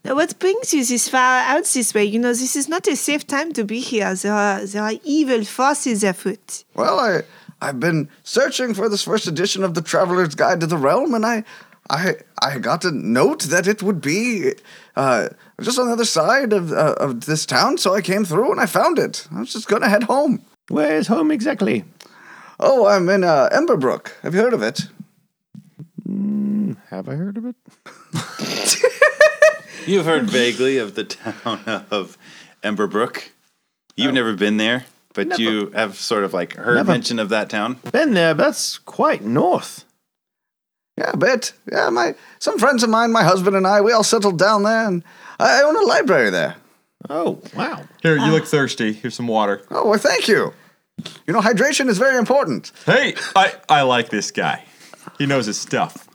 [0.08, 2.06] Now, what brings you this far out this way?
[2.06, 4.14] You know, this is not a safe time to be here.
[4.14, 6.64] There are, there are evil forces afoot.
[6.74, 7.20] Well, I
[7.60, 11.26] I've been searching for this first edition of the Traveler's Guide to the Realm, and
[11.26, 11.44] I
[11.90, 14.54] I I got a note that it would be
[14.96, 15.28] uh,
[15.60, 18.62] just on the other side of uh, of this town, so I came through and
[18.62, 19.28] I found it.
[19.30, 20.40] I was just gonna head home.
[20.68, 21.84] Where's home exactly?
[22.58, 24.12] Oh, I'm in uh, Emberbrook.
[24.22, 24.88] Have you heard of it?
[26.88, 27.56] Have I heard of it?
[29.86, 31.60] You've heard vaguely of the town
[31.90, 32.18] of
[32.62, 33.30] Emberbrook.
[33.96, 34.14] You've oh.
[34.14, 36.92] never been there, but you have sort of like heard Never.
[36.92, 37.78] mention of that town.
[37.92, 39.84] Been there, but that's quite north.
[40.96, 41.52] Yeah, a bit.
[41.70, 44.86] Yeah, my some friends of mine, my husband and I, we all settled down there,
[44.86, 45.04] and
[45.38, 46.56] I own a library there.
[47.08, 47.84] Oh, wow.
[48.02, 48.30] Here, you uh.
[48.30, 48.92] look thirsty.
[48.92, 49.62] Here's some water.
[49.70, 50.52] Oh, well, thank you.
[51.26, 52.72] You know, hydration is very important.
[52.84, 54.64] Hey, I, I like this guy.
[55.16, 56.07] He knows his stuff.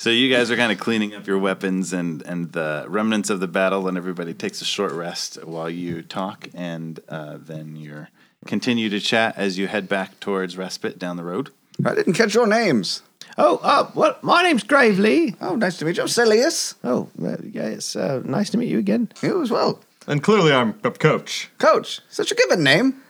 [0.00, 3.40] So you guys are kind of cleaning up your weapons and and the remnants of
[3.40, 8.06] the battle, and everybody takes a short rest while you talk, and uh, then you
[8.46, 11.50] continue to chat as you head back towards respite down the road.
[11.84, 13.02] I didn't catch your names.
[13.36, 15.36] Oh, uh, well, my name's Gravely.
[15.38, 16.04] Oh, nice to meet you.
[16.04, 16.76] I'm Celius.
[16.82, 19.12] Oh, uh, yeah, it's uh, nice to meet you again.
[19.20, 19.80] You as well.
[20.06, 21.50] And clearly, I'm a coach.
[21.58, 23.02] Coach, such a given name.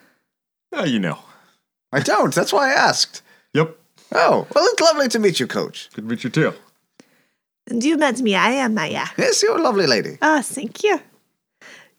[0.76, 1.20] Uh, you know.
[1.92, 2.34] I don't.
[2.34, 3.22] That's why I asked.
[3.54, 3.78] Yep.
[4.10, 5.88] Oh, well, it's lovely to meet you, Coach.
[5.94, 6.52] Good to meet you too.
[7.70, 8.34] And you met me.
[8.34, 9.06] I am Maya.
[9.16, 10.18] Yes, you're a lovely lady.
[10.20, 11.00] Oh, thank you.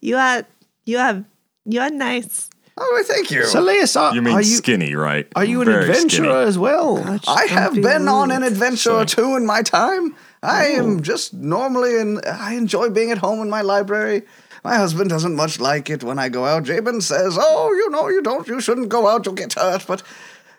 [0.02, 0.44] You are,
[0.86, 1.24] you are,
[1.66, 2.50] you are nice.
[2.78, 3.42] Oh, thank you.
[3.44, 5.28] Celius, are, You mean are you skinny, right?
[5.36, 6.48] are you an Very adventurer skinny.
[6.48, 6.98] as well?
[7.28, 10.16] I have be been on an adventure or two in my time.
[10.44, 14.24] I am just normally, and I enjoy being at home in my library.
[14.64, 16.64] My husband doesn't much like it when I go out.
[16.64, 19.26] Jabin says, "Oh, you know, you don't, you shouldn't go out.
[19.26, 20.02] You'll get hurt." But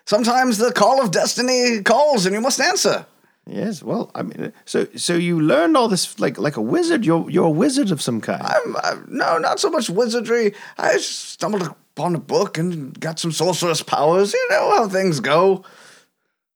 [0.05, 3.05] sometimes the call of destiny calls, and you must answer.
[3.45, 3.83] Yes.
[3.83, 7.05] Well, I mean, so so you learned all this like like a wizard.
[7.05, 8.41] You're you're a wizard of some kind.
[8.41, 10.53] I'm, I'm, no, not so much wizardry.
[10.77, 14.33] I stumbled upon a book and got some sorceress powers.
[14.33, 15.63] You know how things go.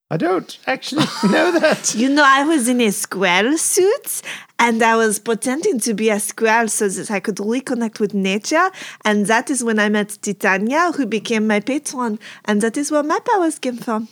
[0.10, 1.94] I don't actually know that.
[1.94, 4.22] You know, I was in a squirrel suit
[4.58, 8.72] and I was pretending to be a squirrel so that I could reconnect with nature.
[9.04, 12.20] And that is when I met Titania, who became my patron.
[12.46, 14.08] And that is where my powers came from.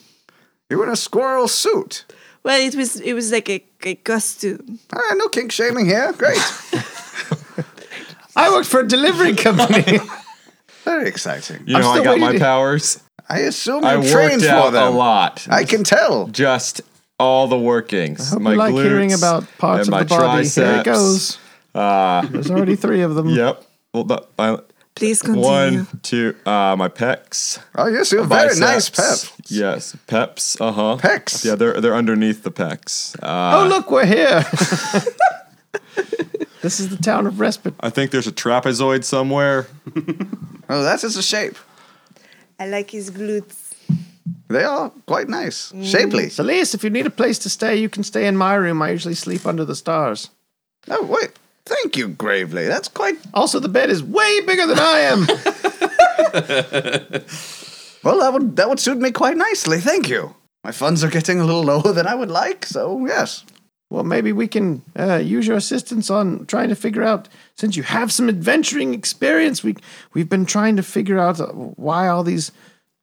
[0.69, 2.03] You were in a squirrel suit.
[2.45, 4.77] Well, it was it was like a, a costume.
[4.93, 6.13] All right, no kink shaming here.
[6.13, 6.37] Great.
[8.35, 9.97] I worked for a delivery company.
[10.83, 11.63] Very exciting.
[11.65, 13.01] You know, I still got my waiting powers.
[13.27, 14.93] I assume I you trained worked for out them.
[14.93, 15.47] a lot.
[15.49, 16.27] I can tell.
[16.27, 16.81] Just
[17.17, 18.29] all the workings.
[18.29, 20.47] hope my you like hearing about parts and of my the body.
[20.47, 20.85] Here it triceps.
[20.85, 21.37] goes.
[21.73, 23.29] Uh, There's already three of them.
[23.41, 23.63] yep.
[23.91, 24.59] Well, the, I,
[24.95, 25.45] Please continue.
[25.45, 26.35] one, two.
[26.45, 27.59] Uh, my pecs.
[27.75, 29.05] Oh, yes, you have very nice pep.
[29.05, 29.51] biceps.
[29.51, 30.59] Yes, peps.
[30.61, 30.97] Uh huh.
[30.99, 31.43] Pecs.
[31.43, 33.15] Yeah, they're they're underneath the pecs.
[33.21, 34.45] Uh, Oh, look, we're here.
[36.61, 37.73] this is the town of Respite.
[37.81, 39.67] I think there's a trapezoid somewhere.
[40.67, 41.57] Oh, that is just a shape.
[42.59, 43.75] I like his glutes.
[44.47, 45.71] They are quite nice.
[45.71, 45.85] Mm.
[45.85, 46.29] Shapely.
[46.29, 48.81] Celeste, if you need a place to stay, you can stay in my room.
[48.81, 50.31] I usually sleep under the stars.
[50.87, 51.29] Oh, wait.
[51.65, 52.67] Thank you, Gravely.
[52.67, 53.17] That's quite.
[53.33, 55.27] Also, the bed is way bigger than I am.
[58.05, 59.79] Well, that would that would suit me quite nicely.
[59.79, 60.35] Thank you.
[60.63, 63.43] My funds are getting a little lower than I would like, so yes.
[63.89, 67.27] well, maybe we can uh, use your assistance on trying to figure out.
[67.55, 69.75] Since you have some adventuring experience, we
[70.13, 72.51] we've been trying to figure out uh, why all these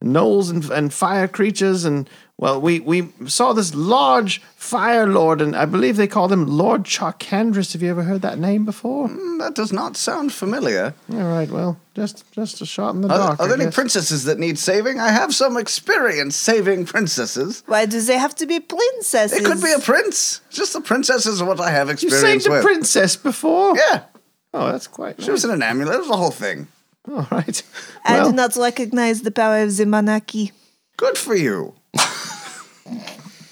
[0.03, 5.55] gnolls and, and fire creatures and well, we we saw this large fire lord, and
[5.55, 7.73] I believe they call him Lord Charkandris.
[7.73, 9.09] Have you ever heard that name before?
[9.09, 10.93] Mm, That does not sound familiar.
[11.13, 13.39] All right, well, just just a shot in the Are, dark.
[13.39, 13.75] are I there any guess.
[13.77, 14.99] princesses that need saving?
[14.99, 17.63] I have some experience saving princesses.
[17.67, 19.39] Why do they have to be princesses?
[19.39, 20.41] It could be a prince.
[20.51, 22.63] Just the princesses are what I have you experience saved a with.
[22.65, 23.77] princess before?
[23.77, 24.05] Yeah,
[24.53, 25.23] Oh, that's quite.
[25.23, 25.95] she was in an amulet.
[25.95, 26.67] It was the whole thing.
[27.09, 27.63] All right.
[28.05, 30.53] I Well, do not recognize the power of the monarchy.
[30.97, 31.75] Good for you.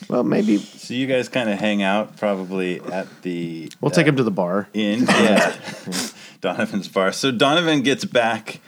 [0.08, 4.14] well, maybe So you guys kind of hang out probably at the we'll take him
[4.14, 4.68] uh, to the bar.
[4.72, 5.54] In Yeah.
[6.40, 7.12] Donovan's bar.
[7.12, 8.60] So Donovan gets back,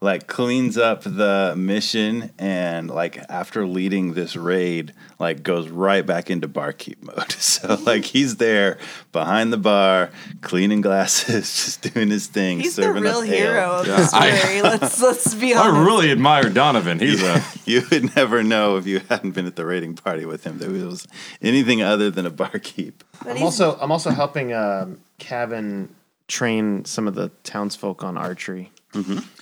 [0.00, 6.30] like cleans up the mission, and like after leading this raid, like goes right back
[6.30, 7.34] into barkeep mode.
[7.48, 8.78] So like he's there
[9.10, 10.10] behind the bar,
[10.42, 12.60] cleaning glasses, just doing his thing.
[12.60, 13.22] He's the real up ale.
[13.22, 14.62] hero of the story.
[14.62, 17.00] let's let's be honest I really admire Donovan.
[17.00, 20.44] He's a You would never know if you hadn't been at the raiding party with
[20.44, 21.08] him that it was
[21.42, 23.02] anything other than a barkeep.
[23.24, 25.94] But I'm also I'm also helping um, Kevin
[26.28, 28.70] train some of the townsfolk on archery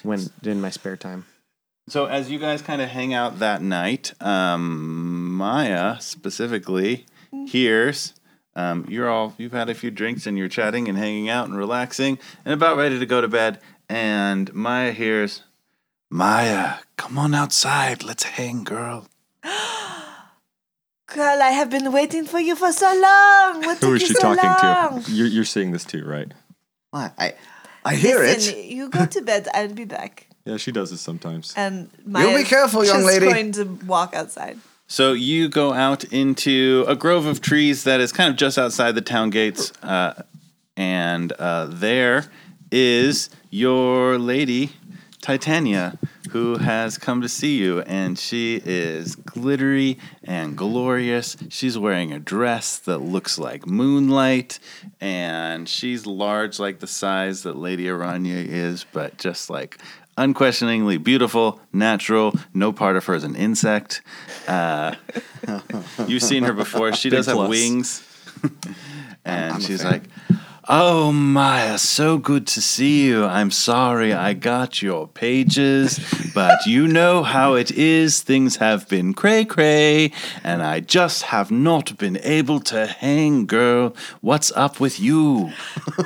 [0.03, 1.27] when in my spare time.
[1.89, 7.07] So as you guys kind of hang out that night, um, Maya specifically
[7.47, 8.15] hears
[8.57, 11.57] um, you're all you've had a few drinks and you're chatting and hanging out and
[11.57, 13.61] relaxing and about ready to go to bed.
[13.89, 15.43] And Maya hears,
[16.11, 19.07] Maya, come on outside, let's hang, girl.
[21.09, 23.61] Girl, I have been waiting for you for so long.
[23.65, 25.03] What who took is you she so talking long?
[25.05, 25.13] to?
[25.13, 26.35] You're, you're seeing this too, right?
[26.93, 27.35] I, I,
[27.87, 28.65] I hear Listen, it.
[28.67, 29.49] you go to bed.
[29.55, 30.27] I'll be back.
[30.45, 31.55] Yeah, she does this sometimes.
[31.57, 33.27] And Maya You'll be careful, young just lady.
[33.27, 34.59] going to walk outside.
[34.89, 38.93] So you go out into a grove of trees that is kind of just outside
[38.95, 40.23] the town gates, uh,
[40.77, 42.27] and uh, there
[42.71, 44.73] is your lady
[45.21, 51.37] Titania, who has come to see you, and she is glittery and glorious.
[51.49, 54.59] She's wearing a dress that looks like moonlight,
[55.01, 59.79] and she's large, like the size that Lady Aranya is, but just like
[60.17, 62.35] unquestioningly beautiful, natural.
[62.55, 64.03] No part of her is an insect.
[64.49, 64.95] Uh,
[66.07, 66.93] you've seen her before.
[66.93, 67.51] She does have plus.
[67.51, 68.03] wings,
[69.25, 70.03] and I'm she's like.
[70.69, 73.25] Oh, Maya, so good to see you.
[73.25, 76.01] I'm sorry I got your pages,
[76.35, 78.21] but you know how it is.
[78.21, 80.11] Things have been cray cray,
[80.43, 83.95] and I just have not been able to hang, girl.
[84.23, 85.53] What's up with you?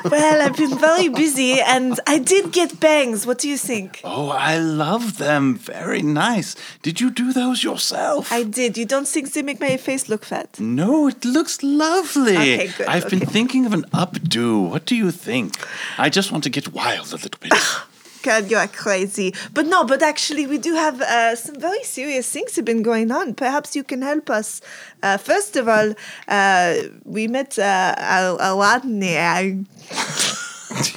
[0.04, 3.26] Well, I've been very busy and I did get bangs.
[3.26, 4.02] What do you think?
[4.04, 5.54] Oh, I love them.
[5.56, 6.54] Very nice.
[6.82, 8.30] Did you do those yourself?
[8.30, 8.76] I did.
[8.76, 10.60] You don't think they make my face look fat?
[10.60, 12.36] No, it looks lovely.
[12.36, 14.49] Okay, good, I've been thinking of an updo.
[14.58, 15.54] What do you think?
[15.98, 17.52] I just want to get wild a little bit.
[18.22, 19.34] God, you are crazy.
[19.54, 23.10] But no, but actually, we do have uh, some very serious things have been going
[23.10, 23.34] on.
[23.34, 24.60] Perhaps you can help us.
[25.02, 25.94] Uh, first of all,
[26.28, 29.64] uh, we met uh, Al- Aladne.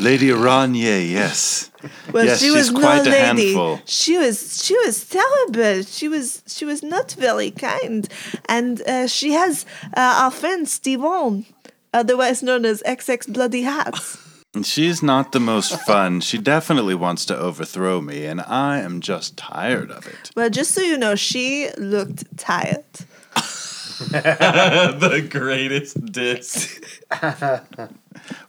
[0.00, 1.70] Lady Aranye, yes.
[2.12, 3.52] Well, yes, she was quite no a lady.
[3.52, 3.80] handful.
[3.84, 5.82] She was she was terrible.
[5.82, 8.08] She was she was not very kind,
[8.48, 11.46] and uh, she has uh, our friend Steven,
[11.92, 14.18] otherwise known as XX Bloody Hats.
[14.62, 16.20] She's not the most fun.
[16.20, 20.30] She definitely wants to overthrow me, and I am just tired of it.
[20.34, 22.84] well, just so you know, she looked tired.
[23.98, 26.80] the greatest diss.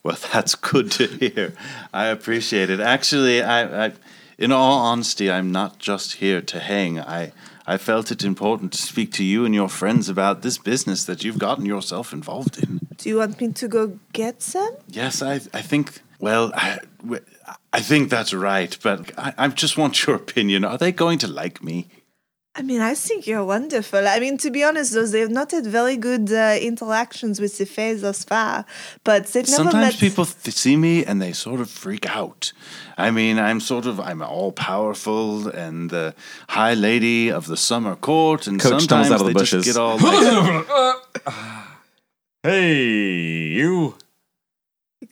[0.04, 1.54] Well, that's good to hear.
[1.94, 2.80] I appreciate it.
[2.80, 3.92] Actually, I, I,
[4.38, 7.00] in all honesty, I'm not just here to hang.
[7.00, 7.32] I,
[7.70, 11.24] I felt it important to speak to you and your friends about this business that
[11.24, 12.80] you've gotten yourself involved in.
[12.98, 14.76] Do you want me to go get some?
[14.88, 16.02] Yes, I, I think.
[16.20, 16.80] Well, I,
[17.72, 18.76] I think that's right.
[18.82, 20.66] But I, I just want your opinion.
[20.66, 21.88] Are they going to like me?
[22.56, 24.06] I mean, I think you're wonderful.
[24.08, 27.66] I mean, to be honest, though, they've not had very good uh, interactions with the
[27.66, 28.66] Fays thus far,
[29.04, 30.00] but they've never Sometimes met.
[30.00, 32.52] people th- see me and they sort of freak out.
[32.98, 36.16] I mean, I'm sort of I'm all powerful and the
[36.50, 39.52] high lady of the summer court, and Coach sometimes stumbles out of the they just
[39.54, 39.66] bushes.
[39.66, 39.98] get all
[41.26, 41.36] like,
[42.44, 42.84] Hey,
[43.60, 43.96] you.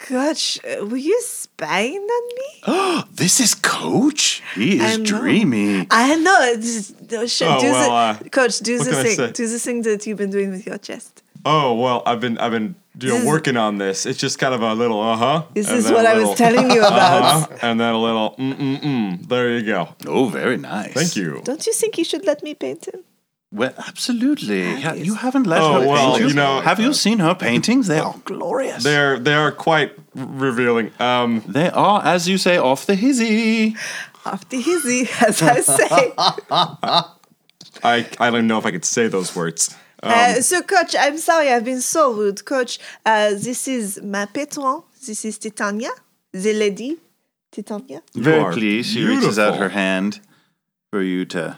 [0.09, 2.61] Gosh, uh, were you spying on me?
[2.67, 4.43] "Oh, this is Coach.
[4.55, 5.05] He is know.
[5.05, 6.37] dreamy." I know.
[6.41, 6.89] It's,
[7.33, 9.31] sh- Oh, do well, the, uh, coach, do what the thing.
[9.33, 11.23] Do the thing that you've been doing with your chest.
[11.45, 14.05] Oh well, I've been I've been you know, working on this.
[14.05, 15.43] It's just kind of a little uh huh.
[15.53, 17.23] This is what I was telling you about.
[17.23, 19.27] Uh-huh, and then a little mm mm mm.
[19.27, 19.95] There you go.
[20.05, 20.93] Oh, very nice.
[20.93, 21.41] Thank you.
[21.43, 23.03] Don't you think you should let me paint him?
[23.51, 24.61] Well, absolutely.
[24.63, 25.05] Yeah, Nice.
[25.05, 26.27] you haven't let Oh, her well, paint you.
[26.29, 27.87] you know- Have you seen her paintings?
[27.87, 28.83] They are glorious.
[28.83, 30.91] They're they are quite revealing.
[30.99, 33.75] Um, they are, as you say, off the hizzy.
[34.25, 36.13] Off the hizzy, as I say.
[37.83, 39.75] I I don't know if I could say those words.
[40.03, 42.43] Um, uh, so, coach, I'm sorry, I've been so rude.
[42.45, 44.83] Coach, uh, this is my patron.
[45.05, 45.91] This is Titania,
[46.33, 46.97] the lady.
[47.51, 48.01] Titania.
[48.13, 48.93] Very are pleased.
[48.93, 50.19] She reaches out her hand
[50.91, 51.57] for you to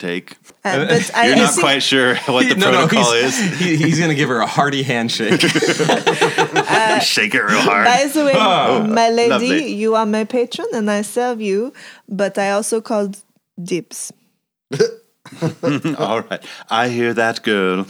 [0.00, 0.32] take.
[0.64, 3.58] Uh, but You're I not think- quite sure what the no, no, protocol he's, is.
[3.60, 5.40] he- he's gonna give her a hearty handshake.
[7.02, 7.84] Shake it real hard.
[7.86, 9.72] By the way, my lady, lovely.
[9.74, 11.72] you are my patron and I serve you,
[12.08, 13.22] but I also called
[13.62, 14.12] dibs.
[15.98, 16.44] All right.
[16.70, 17.84] I hear that, girl.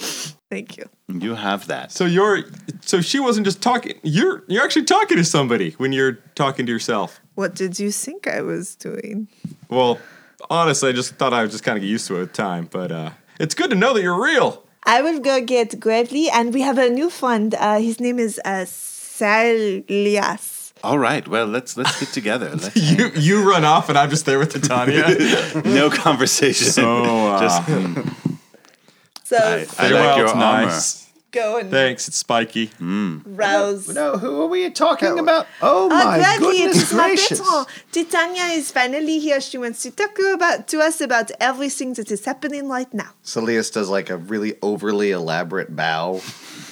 [0.50, 0.84] Thank you.
[1.08, 1.90] You have that.
[1.92, 2.44] so you're
[2.82, 3.98] so she wasn't just talking.
[4.02, 7.20] You're you're actually talking to somebody when you're talking to yourself.
[7.34, 9.28] What did you think I was doing?
[9.68, 9.98] Well,
[10.51, 12.68] honestly, I just thought I would just kind of get used to it with time.
[12.70, 14.62] But uh, it's good to know that you're real.
[14.84, 17.55] I will go get Gravely, and we have a new friend.
[17.55, 20.57] Uh, his name is uh, Salias.
[20.82, 21.26] All right.
[21.28, 22.51] Well, let's let's get together.
[22.57, 25.62] Let's, You you run off, and I'm just there with Titania.
[25.64, 26.68] no conversation.
[26.72, 28.14] So, uh, Just mm,
[29.24, 30.66] So I, I Farewell, like your armor.
[30.66, 31.09] nice.
[31.31, 32.68] Go and Thanks, it's spiky.
[32.81, 33.22] Mm.
[33.24, 33.89] rouse.
[33.89, 35.47] No, who are we talking about?
[35.62, 37.41] Oh Oh, my Gravely, it goodness is my gracious!
[37.41, 37.64] patron.
[37.93, 39.41] Titania is finally here.
[39.41, 43.11] She wants to talk about to us about everything that is happening right now.
[43.24, 46.20] Salias does like a really overly elaborate bow,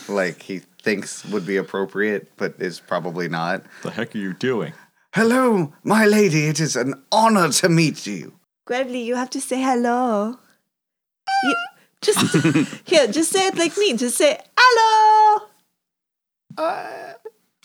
[0.09, 3.63] like he thinks would be appropriate, but is probably not.
[3.63, 4.73] What the heck are you doing?
[5.15, 6.47] Hello, my lady.
[6.47, 8.35] It is an honor to meet you.
[8.67, 10.37] Gravely, you have to say hello.
[11.45, 11.55] You,
[12.03, 12.21] just
[12.87, 13.97] here, just say it like me.
[13.97, 15.47] Just say hello.
[16.57, 17.13] Uh,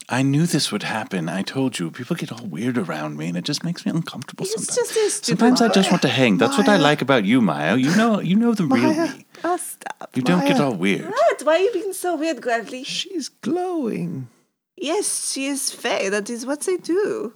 [0.09, 1.29] I knew this would happen.
[1.29, 1.89] I told you.
[1.89, 4.75] People get all weird around me, and it just makes me uncomfortable It's sometimes.
[4.75, 5.39] just a stupid.
[5.39, 6.38] Sometimes I just want to hang.
[6.38, 7.77] That's what I like about you, Maya.
[7.77, 9.25] You know, you know the real me.
[9.43, 10.09] Oh, stop.
[10.13, 11.05] You don't get all weird.
[11.05, 11.41] What?
[11.43, 12.84] Why are you being so weird, Gravely?
[12.84, 14.27] She's glowing.
[14.75, 16.09] Yes, she is fae.
[16.09, 17.34] That is what they do.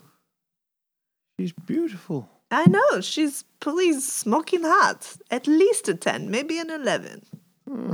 [1.39, 2.29] She's beautiful.
[2.51, 3.01] I know.
[3.01, 5.15] She's pretty smoking hot.
[5.29, 7.25] At least a 10, maybe an 11.
[7.67, 7.93] Hmm.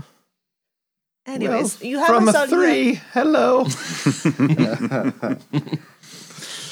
[1.26, 2.96] Anyways, Well, you have from us a three.
[2.96, 3.02] here.
[3.14, 3.66] Hello.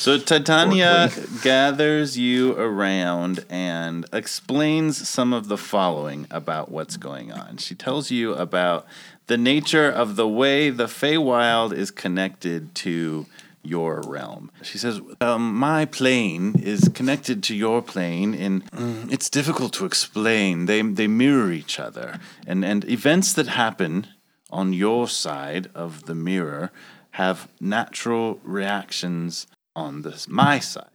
[0.02, 1.12] So Titania
[1.44, 7.58] gathers you around and explains some of the following about what's going on.
[7.58, 8.88] She tells you about
[9.28, 13.28] the nature of the way the Feywild is connected to
[13.64, 14.52] your realm.
[14.64, 19.86] She says, um, "My plane is connected to your plane, and mm, it's difficult to
[19.86, 20.66] explain.
[20.66, 24.08] They they mirror each other, and and events that happen
[24.50, 26.72] on your side of the mirror
[27.12, 30.86] have natural reactions on this my side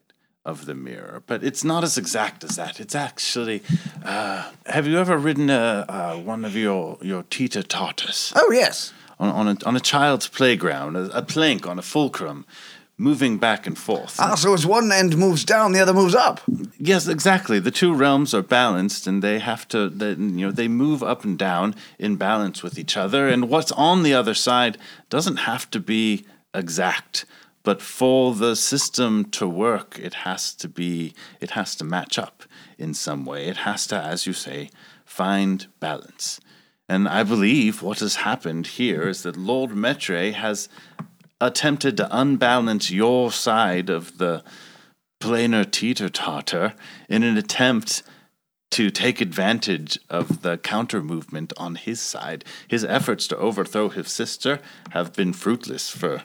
[0.45, 2.79] of the mirror, but it's not as exact as that.
[2.79, 3.63] It's actually.
[4.05, 8.93] Uh, have you ever ridden a, uh, one of your your Tita Tartus Oh yes.
[9.19, 12.45] On on a, on a child's playground, a, a plank on a fulcrum,
[12.99, 14.17] moving back and forth?
[14.19, 16.41] Ah, so as one end moves down, the other moves up.
[16.79, 17.59] Yes, exactly.
[17.61, 19.89] The two realms are balanced, and they have to.
[19.89, 23.29] They, you know, they move up and down in balance with each other.
[23.29, 24.79] And what's on the other side
[25.11, 27.27] doesn't have to be exact,
[27.67, 32.45] But for the system to work, it has to be, it has to match up
[32.79, 33.49] in some way.
[33.49, 34.71] It has to, as you say,
[35.05, 36.41] find balance.
[36.89, 40.69] And I believe what has happened here is that Lord Metre has
[41.41, 44.43] attempted to unbalance your side of the
[45.21, 46.75] planar teeter totter
[47.09, 48.03] in an attempt
[48.71, 52.45] to take advantage of the counter movement on his side.
[52.69, 54.61] His efforts to overthrow his sister
[54.91, 56.23] have been fruitless for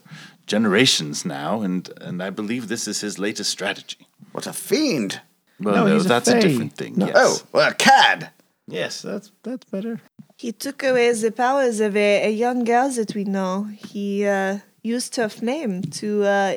[0.47, 4.07] generations now, and, and I believe this is his latest strategy.
[4.31, 5.21] What a fiend!
[5.59, 6.39] Well, No, no, he's a that's a, fae.
[6.39, 6.93] different thing.
[6.97, 7.07] No.
[7.07, 7.15] Yes.
[7.15, 8.31] Oh, well, a cad!
[8.67, 10.01] Yes, that's that's better.
[10.41, 13.65] He took away the powers of a, a young girl that we know.
[13.77, 16.55] He uh, used her flame to uh,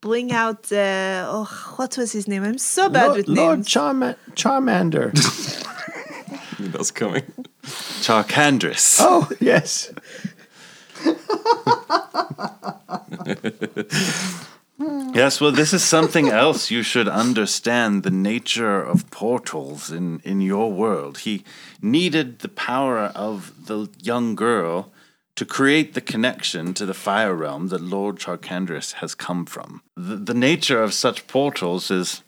[0.00, 0.70] bring out.
[0.70, 2.44] Uh, oh, what was his name?
[2.44, 3.68] I'm so bad Lord, with Lord names.
[3.68, 5.12] Charma- Charmander.
[6.60, 7.24] Knew that was coming.
[7.64, 8.98] Charcandris.
[9.00, 9.92] oh yes.
[14.78, 20.42] Yes, well, this is something else you should understand the nature of portals in, in
[20.42, 21.18] your world.
[21.18, 21.44] He
[21.80, 24.92] needed the power of the young girl
[25.36, 29.82] to create the connection to the fire realm that Lord Charcandris has come from.
[29.96, 32.22] The, the nature of such portals is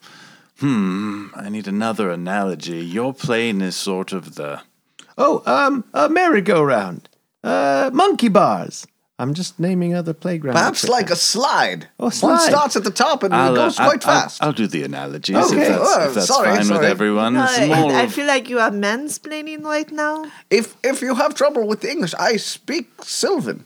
[0.59, 2.84] hmm, I need another analogy.
[2.84, 4.62] Your plane is sort of the.
[5.16, 7.09] Oh, um, a merry-go-round.
[7.42, 8.86] Uh, monkey bars.
[9.20, 10.56] I'm just naming other playgrounds.
[10.60, 11.88] Perhaps like a slide.
[11.98, 12.48] Oh, One slide.
[12.48, 14.42] starts at the top and I'll, it uh, goes I'll- quite I'll- fast.
[14.42, 15.62] I'll, do the analogies Okay.
[15.62, 16.86] if that's, Oh, if that's sorry, fine with sorry.
[16.86, 17.34] everyone.
[17.34, 20.24] No, It's I, more I of- feel like you are mansplaining right now.
[20.50, 23.64] if if you have trouble with the English, I speak Sylvan.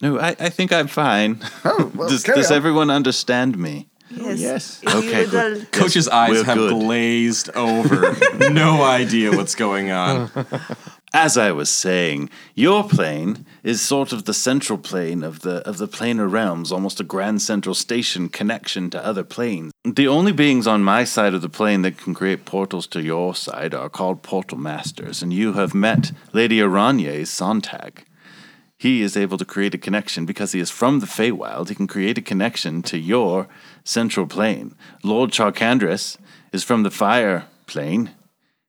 [0.00, 1.40] No, I, I think I'm fine.
[1.64, 3.88] Oh, well, does does everyone understand me?
[4.10, 4.38] Yes.
[4.40, 4.80] yes.
[4.94, 5.72] Okay, little- good.
[5.72, 6.70] Coach's eyes we're have good.
[6.72, 8.14] glazed over.
[8.52, 10.30] no idea what's going on.
[11.18, 15.78] As I was saying, your plane is sort of the central plane of the of
[15.78, 19.72] the planar realms, almost a grand central station connection to other planes.
[19.82, 23.34] The only beings on my side of the plane that can create portals to your
[23.34, 28.04] side are called portal masters, and you have met Lady Aranye's Sontag.
[28.76, 31.70] He is able to create a connection because he is from the Feywild.
[31.70, 33.48] He can create a connection to your
[33.84, 34.74] central plane.
[35.02, 36.18] Lord Charcandris
[36.52, 38.10] is from the fire plane,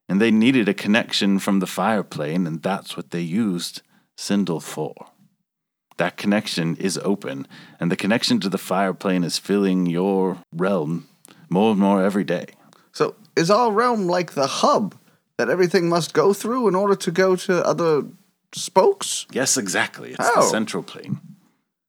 [0.10, 3.82] and they needed a connection from the fire plane, and that's what they used
[4.18, 4.94] Sindel for.
[5.98, 7.48] That connection is open,
[7.80, 11.08] and the connection to the fire plane is filling your realm
[11.50, 12.46] more and more every day.
[12.92, 14.96] So is our realm like the hub
[15.38, 18.04] that everything must go through in order to go to other
[18.54, 19.26] spokes?
[19.32, 20.10] Yes, exactly.
[20.12, 20.50] It's the Oh.
[20.52, 21.20] central plane.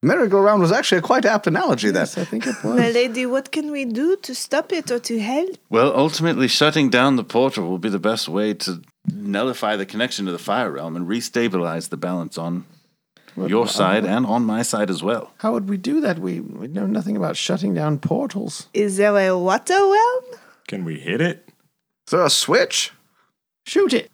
[0.03, 2.23] Merry-go-round was actually a quite apt analogy Yes, then.
[2.23, 2.77] I think it was.
[2.77, 5.57] My lady, what can we do to stop it or to help?
[5.71, 8.81] Well, ultimately, shutting down the portal will be the best way to
[9.13, 12.65] nullify the connection to the fire realm and restabilize the balance on
[13.37, 15.33] your uh, side and on my side as well.
[15.39, 16.21] How would we do that?
[16.21, 18.69] We, we know nothing about shutting down portals.
[18.73, 20.23] Is there a water well?
[20.69, 21.49] Can we hit it?
[22.07, 22.93] Is there a switch?
[23.67, 24.11] Shoot it.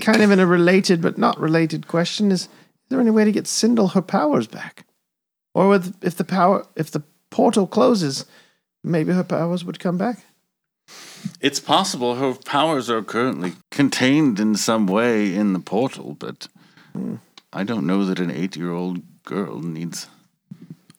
[0.00, 2.48] Kind of in a related but not related question is: Is
[2.88, 4.84] there any way to get Sindel her powers back?
[5.56, 8.26] Or with, if the power, if the portal closes,
[8.84, 10.18] maybe her powers would come back.
[11.40, 16.48] It's possible her powers are currently contained in some way in the portal, but
[17.54, 20.08] I don't know that an eight year old girl needs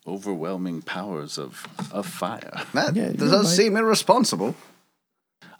[0.06, 2.62] overwhelming powers of, of fire.
[2.74, 3.46] That Yeah, does you're right.
[3.46, 4.54] seem irresponsible.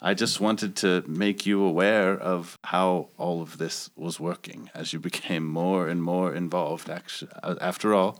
[0.01, 4.91] I just wanted to make you aware of how all of this was working as
[4.93, 6.89] you became more and more involved.
[6.89, 8.19] Actually, uh, after all,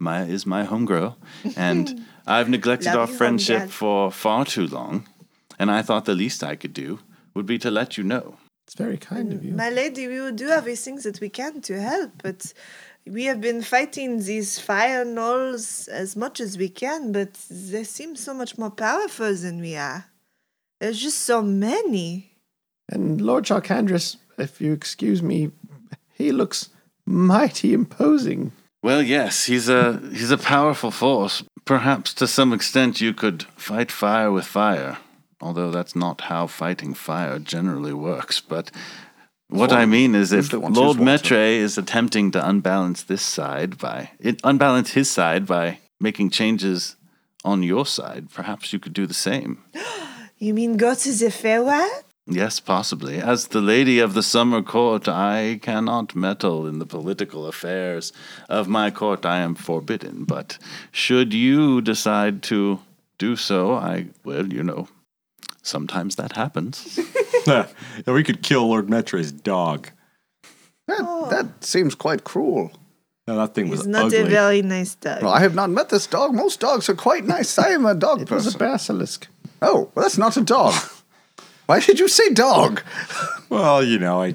[0.00, 1.14] Maya is my homegirl,
[1.56, 3.70] and I've neglected our you, friendship homegirl.
[3.70, 5.06] for far too long.
[5.58, 7.00] And I thought the least I could do
[7.34, 8.36] would be to let you know.
[8.66, 9.52] It's very kind of you.
[9.52, 12.52] My lady, we will do everything that we can to help, but
[13.06, 18.16] we have been fighting these fire gnolls as much as we can, but they seem
[18.16, 20.06] so much more powerful than we are.
[20.80, 22.30] There's just so many.
[22.88, 25.50] And Lord Charcandris, if you excuse me,
[26.14, 26.70] he looks
[27.04, 28.52] mighty imposing.
[28.82, 31.42] Well, yes, he's a he's a powerful force.
[31.64, 34.98] Perhaps to some extent you could fight fire with fire,
[35.40, 38.40] although that's not how fighting fire generally works.
[38.40, 38.70] But
[39.48, 44.40] what I mean is, if Lord Metre is attempting to unbalance this side by it,
[44.44, 46.96] unbalance his side by making changes
[47.44, 49.62] on your side, perhaps you could do the same.
[50.42, 52.04] You mean go to the Feywild?
[52.26, 53.18] Yes, possibly.
[53.18, 58.12] As the lady of the summer court, I cannot meddle in the political affairs
[58.48, 59.26] of my court.
[59.26, 60.24] I am forbidden.
[60.24, 60.58] But
[60.92, 62.80] should you decide to
[63.18, 64.86] do so, I, well, you know,
[65.62, 66.98] sometimes that happens.
[67.46, 67.68] Yeah,
[68.06, 69.88] we could kill Lord Metre's dog.
[70.86, 71.26] That, Oh.
[71.30, 72.70] that seems quite cruel.
[73.26, 74.18] No, that thing was He's not ugly.
[74.18, 75.22] a very nice dog.
[75.22, 76.34] Well, I have not met this dog.
[76.34, 77.58] Most dogs are quite nice.
[77.58, 79.28] I am a dog It was a basilisk.
[79.62, 80.74] oh, well, that's not a dog.
[81.70, 82.82] Why did you say dog?
[83.48, 84.34] well, you know, I.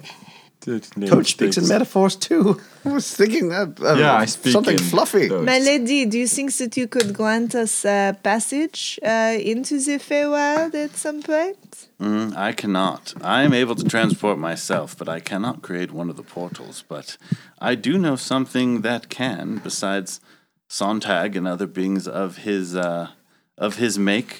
[0.61, 2.61] did name Coach speaks in metaphors too.
[2.85, 5.27] I was thinking that uh, Yeah, I speak something in fluffy.
[5.27, 5.45] those.
[5.45, 9.97] My lady, do you think that you could grant us a passage uh, into the
[9.99, 11.89] Feywild at some point?
[11.99, 13.13] Mm, I cannot.
[13.37, 16.85] I am able to transport myself, but I cannot create one of the portals.
[16.87, 17.17] But
[17.59, 20.21] I do know something that can, besides
[20.69, 23.09] Sontag and other beings of his uh,
[23.57, 24.31] of his make.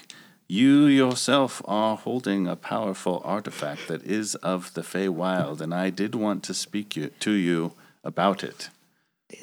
[0.48, 6.14] You yourself are holding a powerful artifact that is of the Feywild, and I did
[6.16, 7.74] want to speak you, to you
[8.04, 8.70] about it.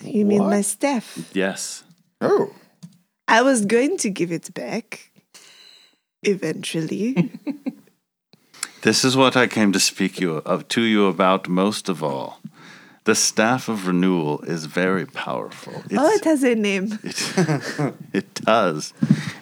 [0.03, 1.30] You mean my staff?
[1.32, 1.82] Yes.
[2.20, 2.55] Oh,
[3.26, 5.11] I was going to give it back
[6.22, 7.32] eventually.
[8.82, 12.40] This is what I came to speak you of to you about most of all.
[13.05, 15.82] The staff of renewal is very powerful.
[15.96, 16.98] oh, it has a name.
[17.03, 18.92] It, it does.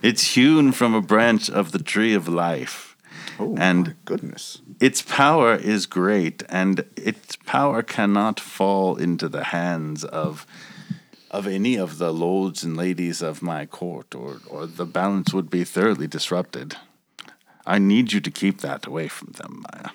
[0.02, 2.96] It's hewn from a branch of the tree of life.
[3.38, 4.62] oh And- my goodness.
[4.80, 10.46] Its power is great, and its power cannot fall into the hands of
[11.30, 15.50] of any of the lords and ladies of my court, or, or the balance would
[15.50, 16.76] be thoroughly disrupted.
[17.66, 19.90] I need you to keep that away from them, Maya.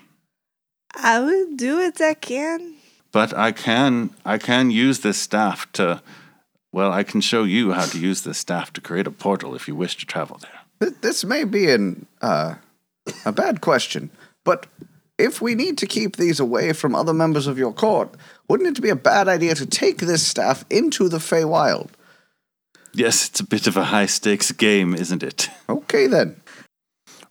[0.93, 2.74] I will do what I can.
[3.15, 6.01] But I can I can use this staff to
[6.73, 9.69] well, I can show you how to use this staff to create a portal if
[9.69, 10.91] you wish to travel there.
[10.99, 12.55] This may be an uh,
[13.25, 14.09] a bad question,
[14.43, 14.67] but
[15.17, 18.09] if we need to keep these away from other members of your court,
[18.49, 21.91] wouldn't it be a bad idea to take this staff into the Feywild?
[22.93, 25.49] Yes, it's a bit of a high stakes game, isn't it?
[25.69, 26.35] Okay then.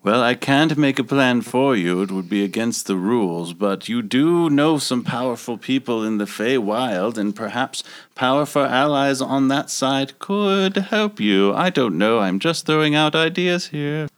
[0.05, 2.02] Well, I can't make a plan for you.
[2.02, 6.26] It would be against the rules, but you do know some powerful people in the
[6.26, 7.82] Feywild, and perhaps
[8.14, 11.55] powerful allies on that side could help you.
[11.55, 12.18] I don't know.
[12.18, 14.09] I'm just throwing out ideas here.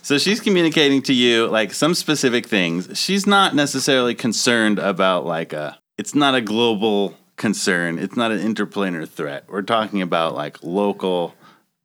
[0.00, 2.98] So she's communicating to you like some specific things.
[2.98, 7.98] She's not necessarily concerned about like a it's not a global concern.
[7.98, 9.44] It's not an interplanar threat.
[9.48, 11.34] We're talking about like local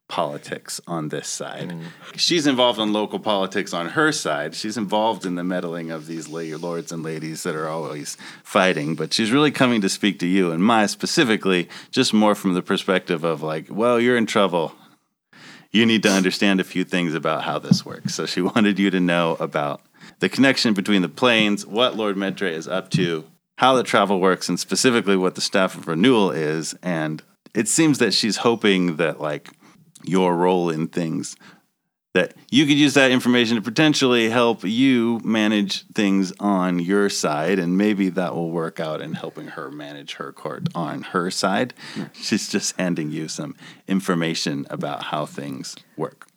[0.10, 1.70] politics on this side.
[1.70, 1.84] Mm.
[2.18, 4.56] She's involved in local politics on her side.
[4.56, 9.14] She's involved in the meddling of these lords and ladies that are always fighting, but
[9.14, 13.24] she's really coming to speak to you and Maya specifically, just more from the perspective
[13.24, 14.74] of like, well, you're in trouble.
[15.72, 18.16] You need to understand a few things about how this works.
[18.16, 19.82] So she wanted you to know about
[20.20, 23.26] the connection between the planes, what Lord Medre is up to,
[23.60, 26.76] how the travel works, and specifically what the staff of renewal is.
[26.82, 27.22] And
[27.54, 29.52] it seems that she's hoping that like
[30.04, 31.36] your role in things
[32.16, 37.60] that you could use that information to potentially help you manage things on your side
[37.60, 41.74] and maybe that will work out in helping her manage her court on her side
[42.14, 43.56] she's just handing you some
[43.88, 46.28] information about how things work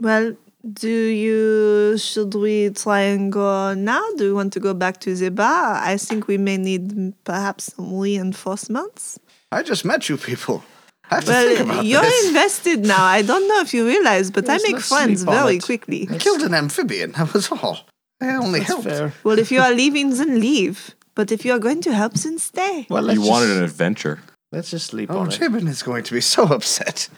[0.00, 4.02] Well, do you should we try and go now?
[4.16, 5.76] Do you want to go back to the bar?
[5.76, 9.18] I think we may need perhaps some reinforcements.
[9.52, 10.62] I just met you people.
[11.10, 12.28] I have to think Well, about you're this.
[12.28, 13.04] invested now.
[13.04, 15.62] I don't know if you realize, but I make let's friends very it.
[15.64, 16.08] quickly.
[16.10, 17.12] I killed an amphibian.
[17.12, 17.78] That was all.
[18.20, 18.84] I only That's helped.
[18.84, 19.12] fair.
[19.24, 20.94] Well, if you are leaving, then leave.
[21.16, 22.86] But if you are going to help, then stay.
[22.88, 24.20] Well, let's You wanted an adventure.
[24.52, 25.34] let's just sleep Oh, on it.
[25.34, 27.08] Oh, Jabin is going to be so upset.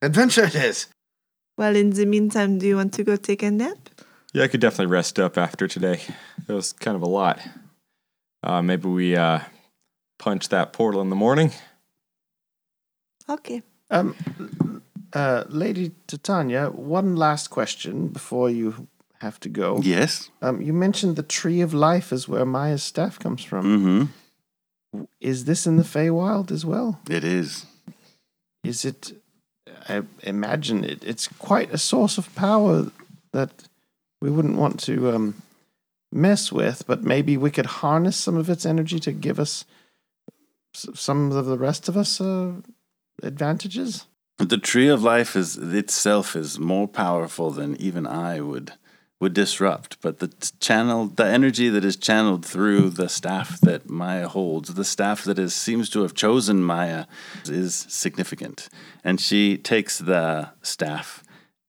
[0.00, 0.86] Adventure it is.
[1.58, 3.76] Well, in the meantime, do you want to go take a nap?
[4.32, 6.00] Yeah, I could definitely rest up after today.
[6.48, 7.40] It was kind of a lot.
[8.42, 9.40] Uh, maybe we uh,
[10.18, 11.50] punch that portal in the morning.
[13.28, 13.62] Okay.
[13.90, 14.14] Um,
[15.12, 18.88] uh, Lady Titania, one last question before you
[19.20, 19.78] have to go.
[19.82, 23.64] yes Um, you mentioned the Tree of Life is where Maya's staff comes from.
[23.64, 26.98] mm-hmm Is this in the Feywild as well?
[27.08, 27.66] it is
[28.64, 29.12] Is it?
[29.88, 32.90] I imagine it, it's quite a source of power
[33.32, 33.50] that
[34.20, 35.34] we wouldn't want to um,
[36.12, 39.64] mess with, but maybe we could harness some of its energy to give us
[40.74, 42.52] some of the rest of us uh,
[43.22, 44.06] advantages.
[44.38, 48.72] the tree of life is itself is more powerful than even i would
[49.20, 54.26] would disrupt but the channel the energy that is channeled through the staff that maya
[54.26, 57.04] holds the staff that is seems to have chosen maya
[57.44, 58.68] is significant
[59.04, 61.22] and she takes the staff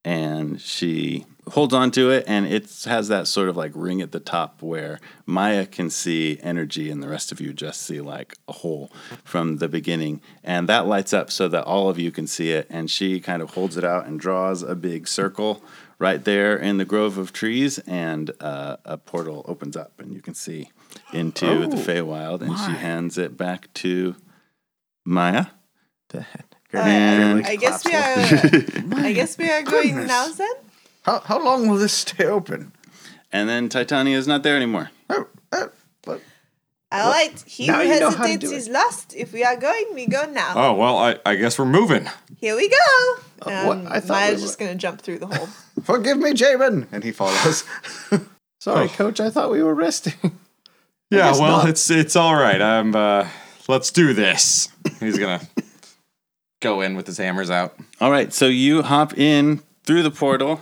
[0.04, 4.12] and she holds on to it and it has that sort of like ring at
[4.12, 8.36] the top where maya can see energy and the rest of you just see like
[8.48, 8.92] a hole
[9.24, 10.22] from the beginning.
[10.44, 12.68] And that lights up so that all of you can see it.
[12.70, 15.64] And she kind of holds it out and draws a big circle
[16.00, 20.22] right there in the grove of trees and uh, a portal opens up and you
[20.22, 20.72] can see
[21.12, 24.16] into the Feywild and she hands it back to
[25.06, 25.48] Maya.
[26.74, 29.00] And I guess we are.
[29.06, 30.54] I guess we are going now then.
[31.04, 32.72] How, how long will this stay open?
[33.34, 34.92] and then Titania is not there anymore.
[35.10, 35.68] Oh, uh,
[36.04, 36.22] but
[36.92, 37.44] All right.
[37.46, 39.14] He Now who you know how to hesitates do is lost.
[39.16, 40.54] If we are going, we go now.
[40.56, 42.08] Oh well, I, I guess we're moving.
[42.40, 43.16] Here we go.
[43.42, 43.78] Uh, what?
[43.80, 45.48] Um, I thought Maya's we just gonna jump through the hole.
[45.84, 46.88] forgive me, Jabin.
[46.92, 47.66] And he follows.
[48.62, 49.20] Sorry, coach.
[49.20, 50.14] I thought we were resting.
[51.12, 51.70] Yeah, guess well, not.
[51.70, 52.60] it's it's all right.
[52.60, 52.96] I'm.
[52.96, 53.28] Uh,
[53.68, 54.70] let's do this.
[55.00, 55.42] He's gonna
[56.60, 57.76] go in with his hammers out.
[58.02, 60.62] All right, so you hop in through the portal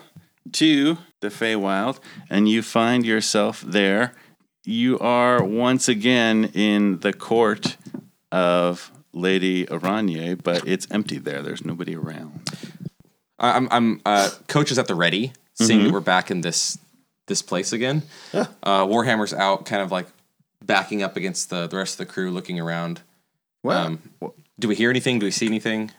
[0.53, 4.13] to the Feywild, and you find yourself there.
[4.63, 7.77] You are once again in the court
[8.31, 11.41] of Lady Aranye, but it's empty there.
[11.41, 12.47] There's nobody around.
[13.39, 13.67] I- I'm.
[13.71, 14.01] I'm.
[14.05, 16.77] Uh, coach is at the ready, seeing that we're back in this
[17.27, 18.03] this place again.
[18.63, 20.07] Uh, Warhammer's out, kind of like
[20.63, 23.01] backing up against the the rest of the crew, looking around.
[23.85, 23.99] Um,
[24.59, 25.17] do we hear anything?
[25.19, 25.91] Do we see anything?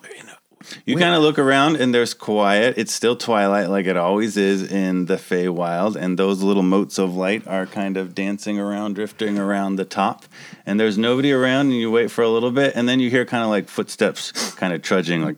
[0.85, 2.75] You kind of look around and there's quiet.
[2.77, 7.15] It's still twilight like it always is in the Feywild, and those little motes of
[7.15, 10.25] light are kind of dancing around, drifting around the top.
[10.67, 13.25] And there's nobody around, and you wait for a little bit, and then you hear
[13.25, 15.37] kind of like footsteps kind of trudging, like.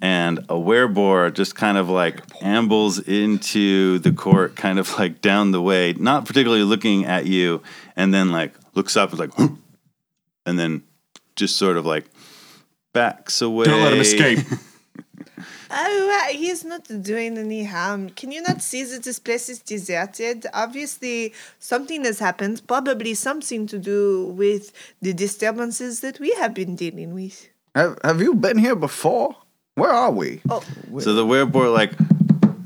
[0.00, 5.52] And a wereboar just kind of like ambles into the court, kind of like down
[5.52, 7.62] the way, not particularly looking at you,
[7.96, 9.50] and then like looks up and like,
[10.44, 10.82] and then
[11.36, 12.04] just sort of like
[12.94, 13.66] backs away.
[13.66, 14.38] Don't let him escape.
[15.76, 18.10] Oh, uh, he's not doing any harm.
[18.10, 20.46] Can you not see that this place is deserted?
[20.54, 22.62] Obviously, something has happened.
[22.68, 24.70] Probably something to do with
[25.02, 27.48] the disturbances that we have been dealing with.
[27.74, 29.34] have, have you been here before?
[29.74, 30.40] Where are we?
[31.00, 31.92] So the wereboar like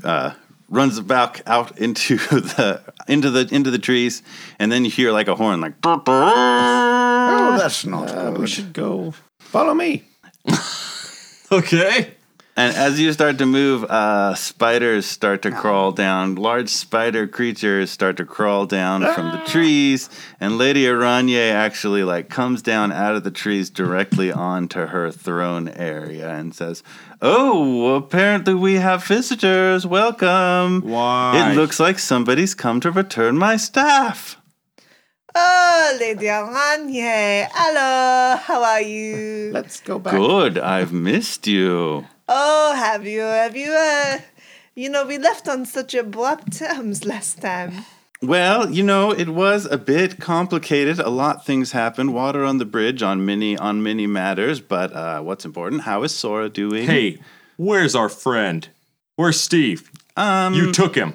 [0.03, 0.33] uh,
[0.69, 4.21] runs back out into the into the into the trees,
[4.59, 9.15] and then you hear like a horn, like Oh, that's not Uh, we should go.
[9.39, 10.03] Follow me.
[11.51, 12.13] okay.
[12.55, 16.35] and as you start to move, uh, spiders start to crawl down.
[16.35, 20.09] Large spider creatures start to crawl down from the trees,
[20.39, 25.69] and Lady Aranye actually like comes down out of the trees directly onto her throne
[25.69, 26.83] area and says,
[27.21, 29.85] "Oh, apparently we have visitors.
[29.85, 30.81] Welcome.
[30.81, 31.51] Why?
[31.51, 34.38] It looks like somebody's come to return my staff."
[35.35, 37.47] Oh, Lady Aranye.
[37.51, 39.51] Hello, how are you?
[39.53, 40.13] Let's go back.
[40.15, 42.05] Good, I've missed you.
[42.27, 43.21] Oh, have you?
[43.21, 44.19] Have you, uh,
[44.75, 47.85] you know, we left on such abrupt terms last time.
[48.21, 50.99] Well, you know, it was a bit complicated.
[50.99, 52.13] A lot things happened.
[52.13, 54.59] Water on the bridge on many on many matters.
[54.59, 55.83] But uh, what's important?
[55.83, 56.85] How is Sora doing?
[56.85, 57.19] Hey,
[57.55, 58.67] where's our friend?
[59.15, 59.89] Where's Steve?
[60.17, 61.13] um, You took him.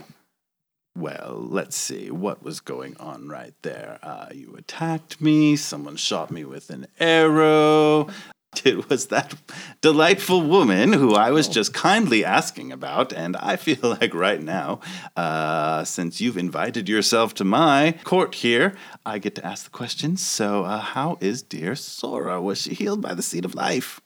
[0.96, 3.98] Well, let's see what was going on right there.
[4.02, 5.56] Uh, you attacked me.
[5.56, 8.08] Someone shot me with an arrow.
[8.64, 9.34] It was that
[9.80, 14.78] delightful woman who I was just kindly asking about, and I feel like right now,
[15.16, 20.24] uh, since you've invited yourself to my court here, I get to ask the questions.
[20.24, 22.40] So, uh, how is dear Sora?
[22.40, 24.00] Was she healed by the seed of life?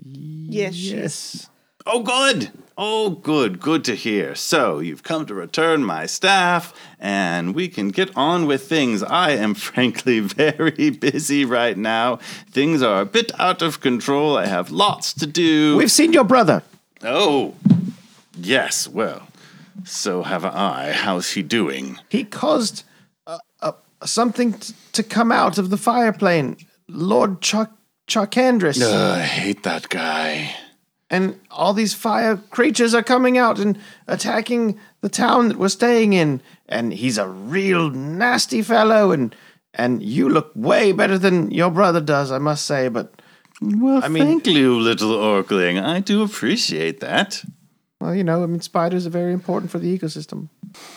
[0.00, 1.48] Yes, Yes.
[1.86, 2.50] Oh, good.
[2.78, 3.60] Oh, good.
[3.60, 4.34] Good to hear.
[4.34, 9.02] So, you've come to return my staff, and we can get on with things.
[9.02, 12.16] I am frankly very busy right now.
[12.50, 14.36] Things are a bit out of control.
[14.36, 15.76] I have lots to do.
[15.76, 16.62] We've seen your brother.
[17.02, 17.54] oh,
[18.36, 18.88] yes.
[18.88, 19.28] Well,
[19.84, 20.92] so have I.
[20.92, 21.98] How's he doing?
[22.08, 22.84] He caused
[23.26, 23.72] uh, uh,
[24.04, 26.56] something t- to come out of the fire plane.
[26.88, 27.70] Lord Char-
[28.06, 28.80] Charkandris.
[28.82, 30.54] Ugh, I hate that guy.
[31.12, 36.12] And all these fire creatures are coming out and attacking the town that we're staying
[36.14, 39.34] in and he's a real nasty fellow and
[39.74, 43.06] and you look way better than your brother does i must say but
[43.60, 45.78] Well, I mean- thank you, little Orkling.
[45.96, 47.44] I do appreciate that.
[48.00, 50.48] well you know i mean spiders are very important for the ecosystem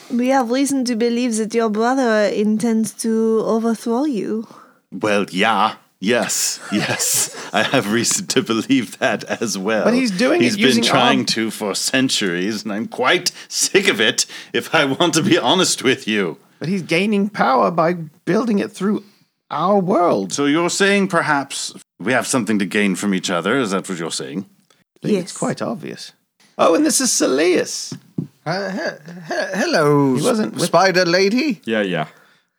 [0.10, 2.12] We have reason to believe that your brother
[2.44, 3.12] intends to
[3.56, 4.48] overthrow you.
[4.92, 5.76] Well, yeah.
[6.06, 7.36] Yes, yes.
[7.52, 9.84] I have reason to believe that as well.
[9.86, 13.32] But he's doing He's it been using trying arm- to for centuries, and I'm quite
[13.48, 16.38] sick of it, if I want to be honest with you.
[16.60, 17.94] but he's gaining power by
[18.26, 19.04] building it through
[19.50, 23.58] our world So you're saying perhaps we have something to gain from each other?
[23.58, 24.46] Is that what you're saying?
[24.48, 25.24] I think Yes.
[25.24, 26.12] it's quite obvious
[26.58, 27.98] oh and this is Celius.
[28.46, 31.62] Uh, he- he- hello, He wasn't with- spider lady.
[31.66, 32.08] Yeah, yeah.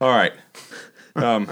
[0.01, 0.33] All right.
[1.17, 1.49] Um,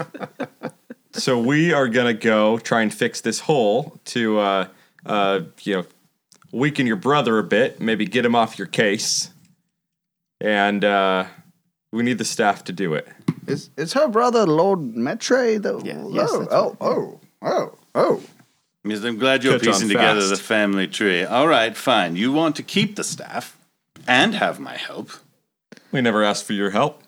[1.15, 4.67] so we are gonna go try and fix this hole to, uh,
[5.05, 5.85] uh, you know,
[6.51, 9.31] weaken your brother a bit, maybe get him off your case,
[10.39, 11.25] and uh,
[11.91, 13.07] we need the staff to do it.
[13.47, 15.59] Is is her brother Lord Metre?
[15.59, 18.21] The, Yeah, yes, oh, that's oh, oh, Oh, oh.
[18.83, 20.29] Yes, I'm glad you're Catch on piecing together fast.
[20.31, 21.23] the family tree.
[21.23, 22.15] All right, fine.
[22.15, 23.57] You want to keep the staff
[24.07, 25.11] and have my help.
[25.91, 27.03] We never asked for your help.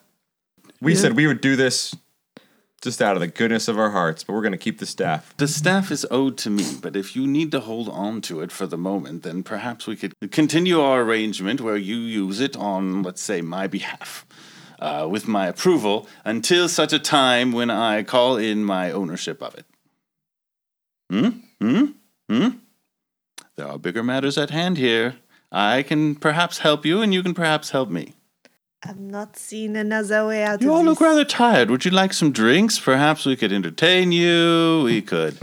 [0.80, 1.95] We said we would do this
[2.82, 5.34] just out of the goodness of our hearts, but we're going to keep the staff.
[5.38, 8.51] The staff is owed to me, but if you need to hold on to it
[8.51, 13.01] for the moment, then perhaps we could continue our arrangement where you use it on,
[13.03, 14.25] let's say, my behalf,
[14.80, 19.55] uh, with my approval, until such a time when I call in my ownership of
[19.55, 19.65] it.
[21.09, 21.30] Hmm?
[21.59, 21.86] Hmm?
[22.30, 22.49] Hmm?
[23.55, 25.15] There are bigger matters at hand here.
[25.51, 28.13] I can perhaps help you, and you can perhaps help me.
[28.88, 31.69] I'm not seen another way out You of all look rather tired.
[31.69, 32.79] Would you like some drinks?
[32.79, 34.81] Perhaps we could entertain you.
[34.85, 35.38] We could.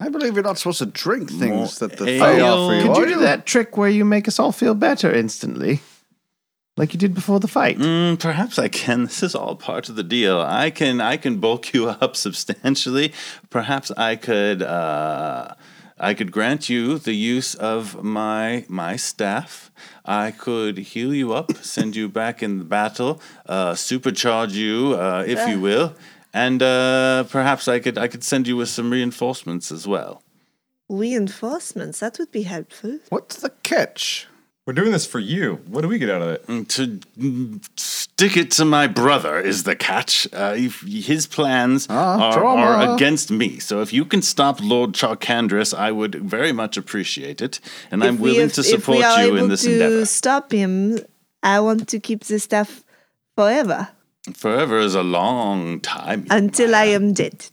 [0.00, 2.20] I believe you're not supposed to drink things that the ale.
[2.20, 2.94] Fae offer you.
[2.94, 5.80] Could you do that trick where you make us all feel better instantly?
[6.76, 7.78] Like you did before the fight?
[7.78, 9.02] Mm, perhaps I can.
[9.04, 10.40] This is all part of the deal.
[10.40, 11.00] I can.
[11.00, 13.12] I can bulk you up substantially.
[13.50, 14.62] Perhaps I could.
[14.62, 15.54] Uh,
[16.00, 19.70] I could grant you the use of my my staff.
[20.04, 25.24] I could heal you up, send you back in the battle, uh, supercharge you, uh,
[25.26, 25.94] if you will,
[26.32, 30.22] and uh, perhaps I could I could send you with some reinforcements as well.
[30.88, 32.98] Reinforcements, that would be helpful.
[33.10, 34.26] What's the catch?
[34.70, 35.56] We're doing this for you.
[35.66, 36.46] What do we get out of it?
[36.46, 40.28] Mm, To stick it to my brother is the catch.
[40.32, 43.58] Uh, his plans Ah, are, are against me.
[43.58, 47.58] So if you can stop Lord Charkandris, I would very much appreciate it.
[47.90, 49.62] And I'm If we willing have- to if support we are you in able this
[49.64, 50.06] to endeavor.
[50.06, 51.00] stop him,
[51.42, 52.84] I want to keep the stuff
[53.34, 53.88] forever
[54.34, 56.28] Forever is a long time.
[56.30, 57.44] until I am dead.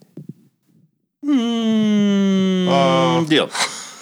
[1.26, 3.45] Mm, deal.
[3.45, 3.49] Uh, uh,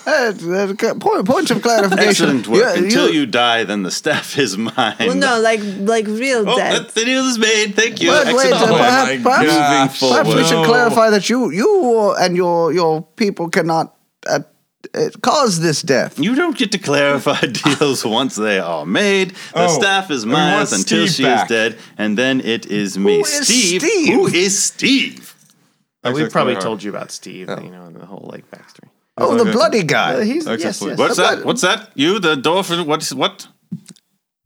[0.05, 2.07] point, point of clarification.
[2.07, 2.61] Excellent work.
[2.61, 4.95] Yeah, Until you die, then the staff is mine.
[4.99, 6.83] Well, no, like like real Oh, dead.
[6.85, 7.75] that, the deal is made.
[7.75, 8.11] Thank you.
[8.11, 12.71] Wait, wait, uh, perhaps, my perhaps, perhaps we should clarify that you, you and your
[12.73, 13.95] your people cannot
[14.29, 14.39] uh,
[14.93, 16.19] uh, cause this death.
[16.19, 17.39] You don't get to clarify
[17.79, 19.31] deals once they are made.
[19.53, 21.45] The Oh, staff is and we want mine until Steve she back.
[21.45, 23.15] is dead, and then it is me.
[23.17, 23.81] Who is Steve?
[24.13, 25.31] Who is Steve?
[26.03, 28.89] We've probably told you about Steve, you know, and the whole like backstory.
[29.17, 30.23] Oh, the bloody Uh, guy.
[30.25, 30.99] he's, Access yes, Bloody- yes.
[30.99, 31.45] What's but- that?
[31.45, 31.89] What's that?
[31.95, 32.85] You, the dwarf?
[32.85, 33.47] What's what?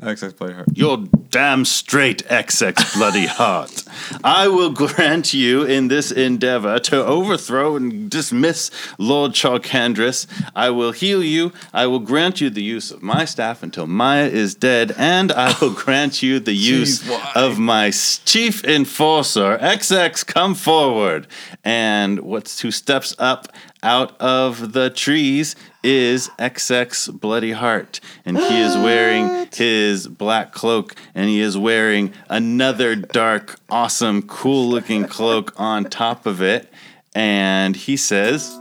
[0.02, 0.68] Access play hard.
[0.76, 3.84] You're damn straight, XX bloody heart.
[4.24, 10.26] I will grant you in this endeavor to overthrow and dismiss Lord Charkandris.
[10.56, 11.52] I will heal you.
[11.74, 15.54] I will grant you the use of my staff until Maya is dead, and I
[15.60, 17.34] will grant you the use why?
[17.36, 19.58] of my s- chief enforcer.
[19.62, 21.28] XX, come forward.
[21.66, 23.50] And what's who steps up
[23.84, 28.00] out of the trees is XX Bloody Heart.
[28.26, 34.70] And he is wearing his black cloak and he is wearing another dark, awesome, cool
[34.70, 36.72] looking cloak on top of it.
[37.16, 38.58] And he says,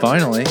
[0.00, 0.44] Finally,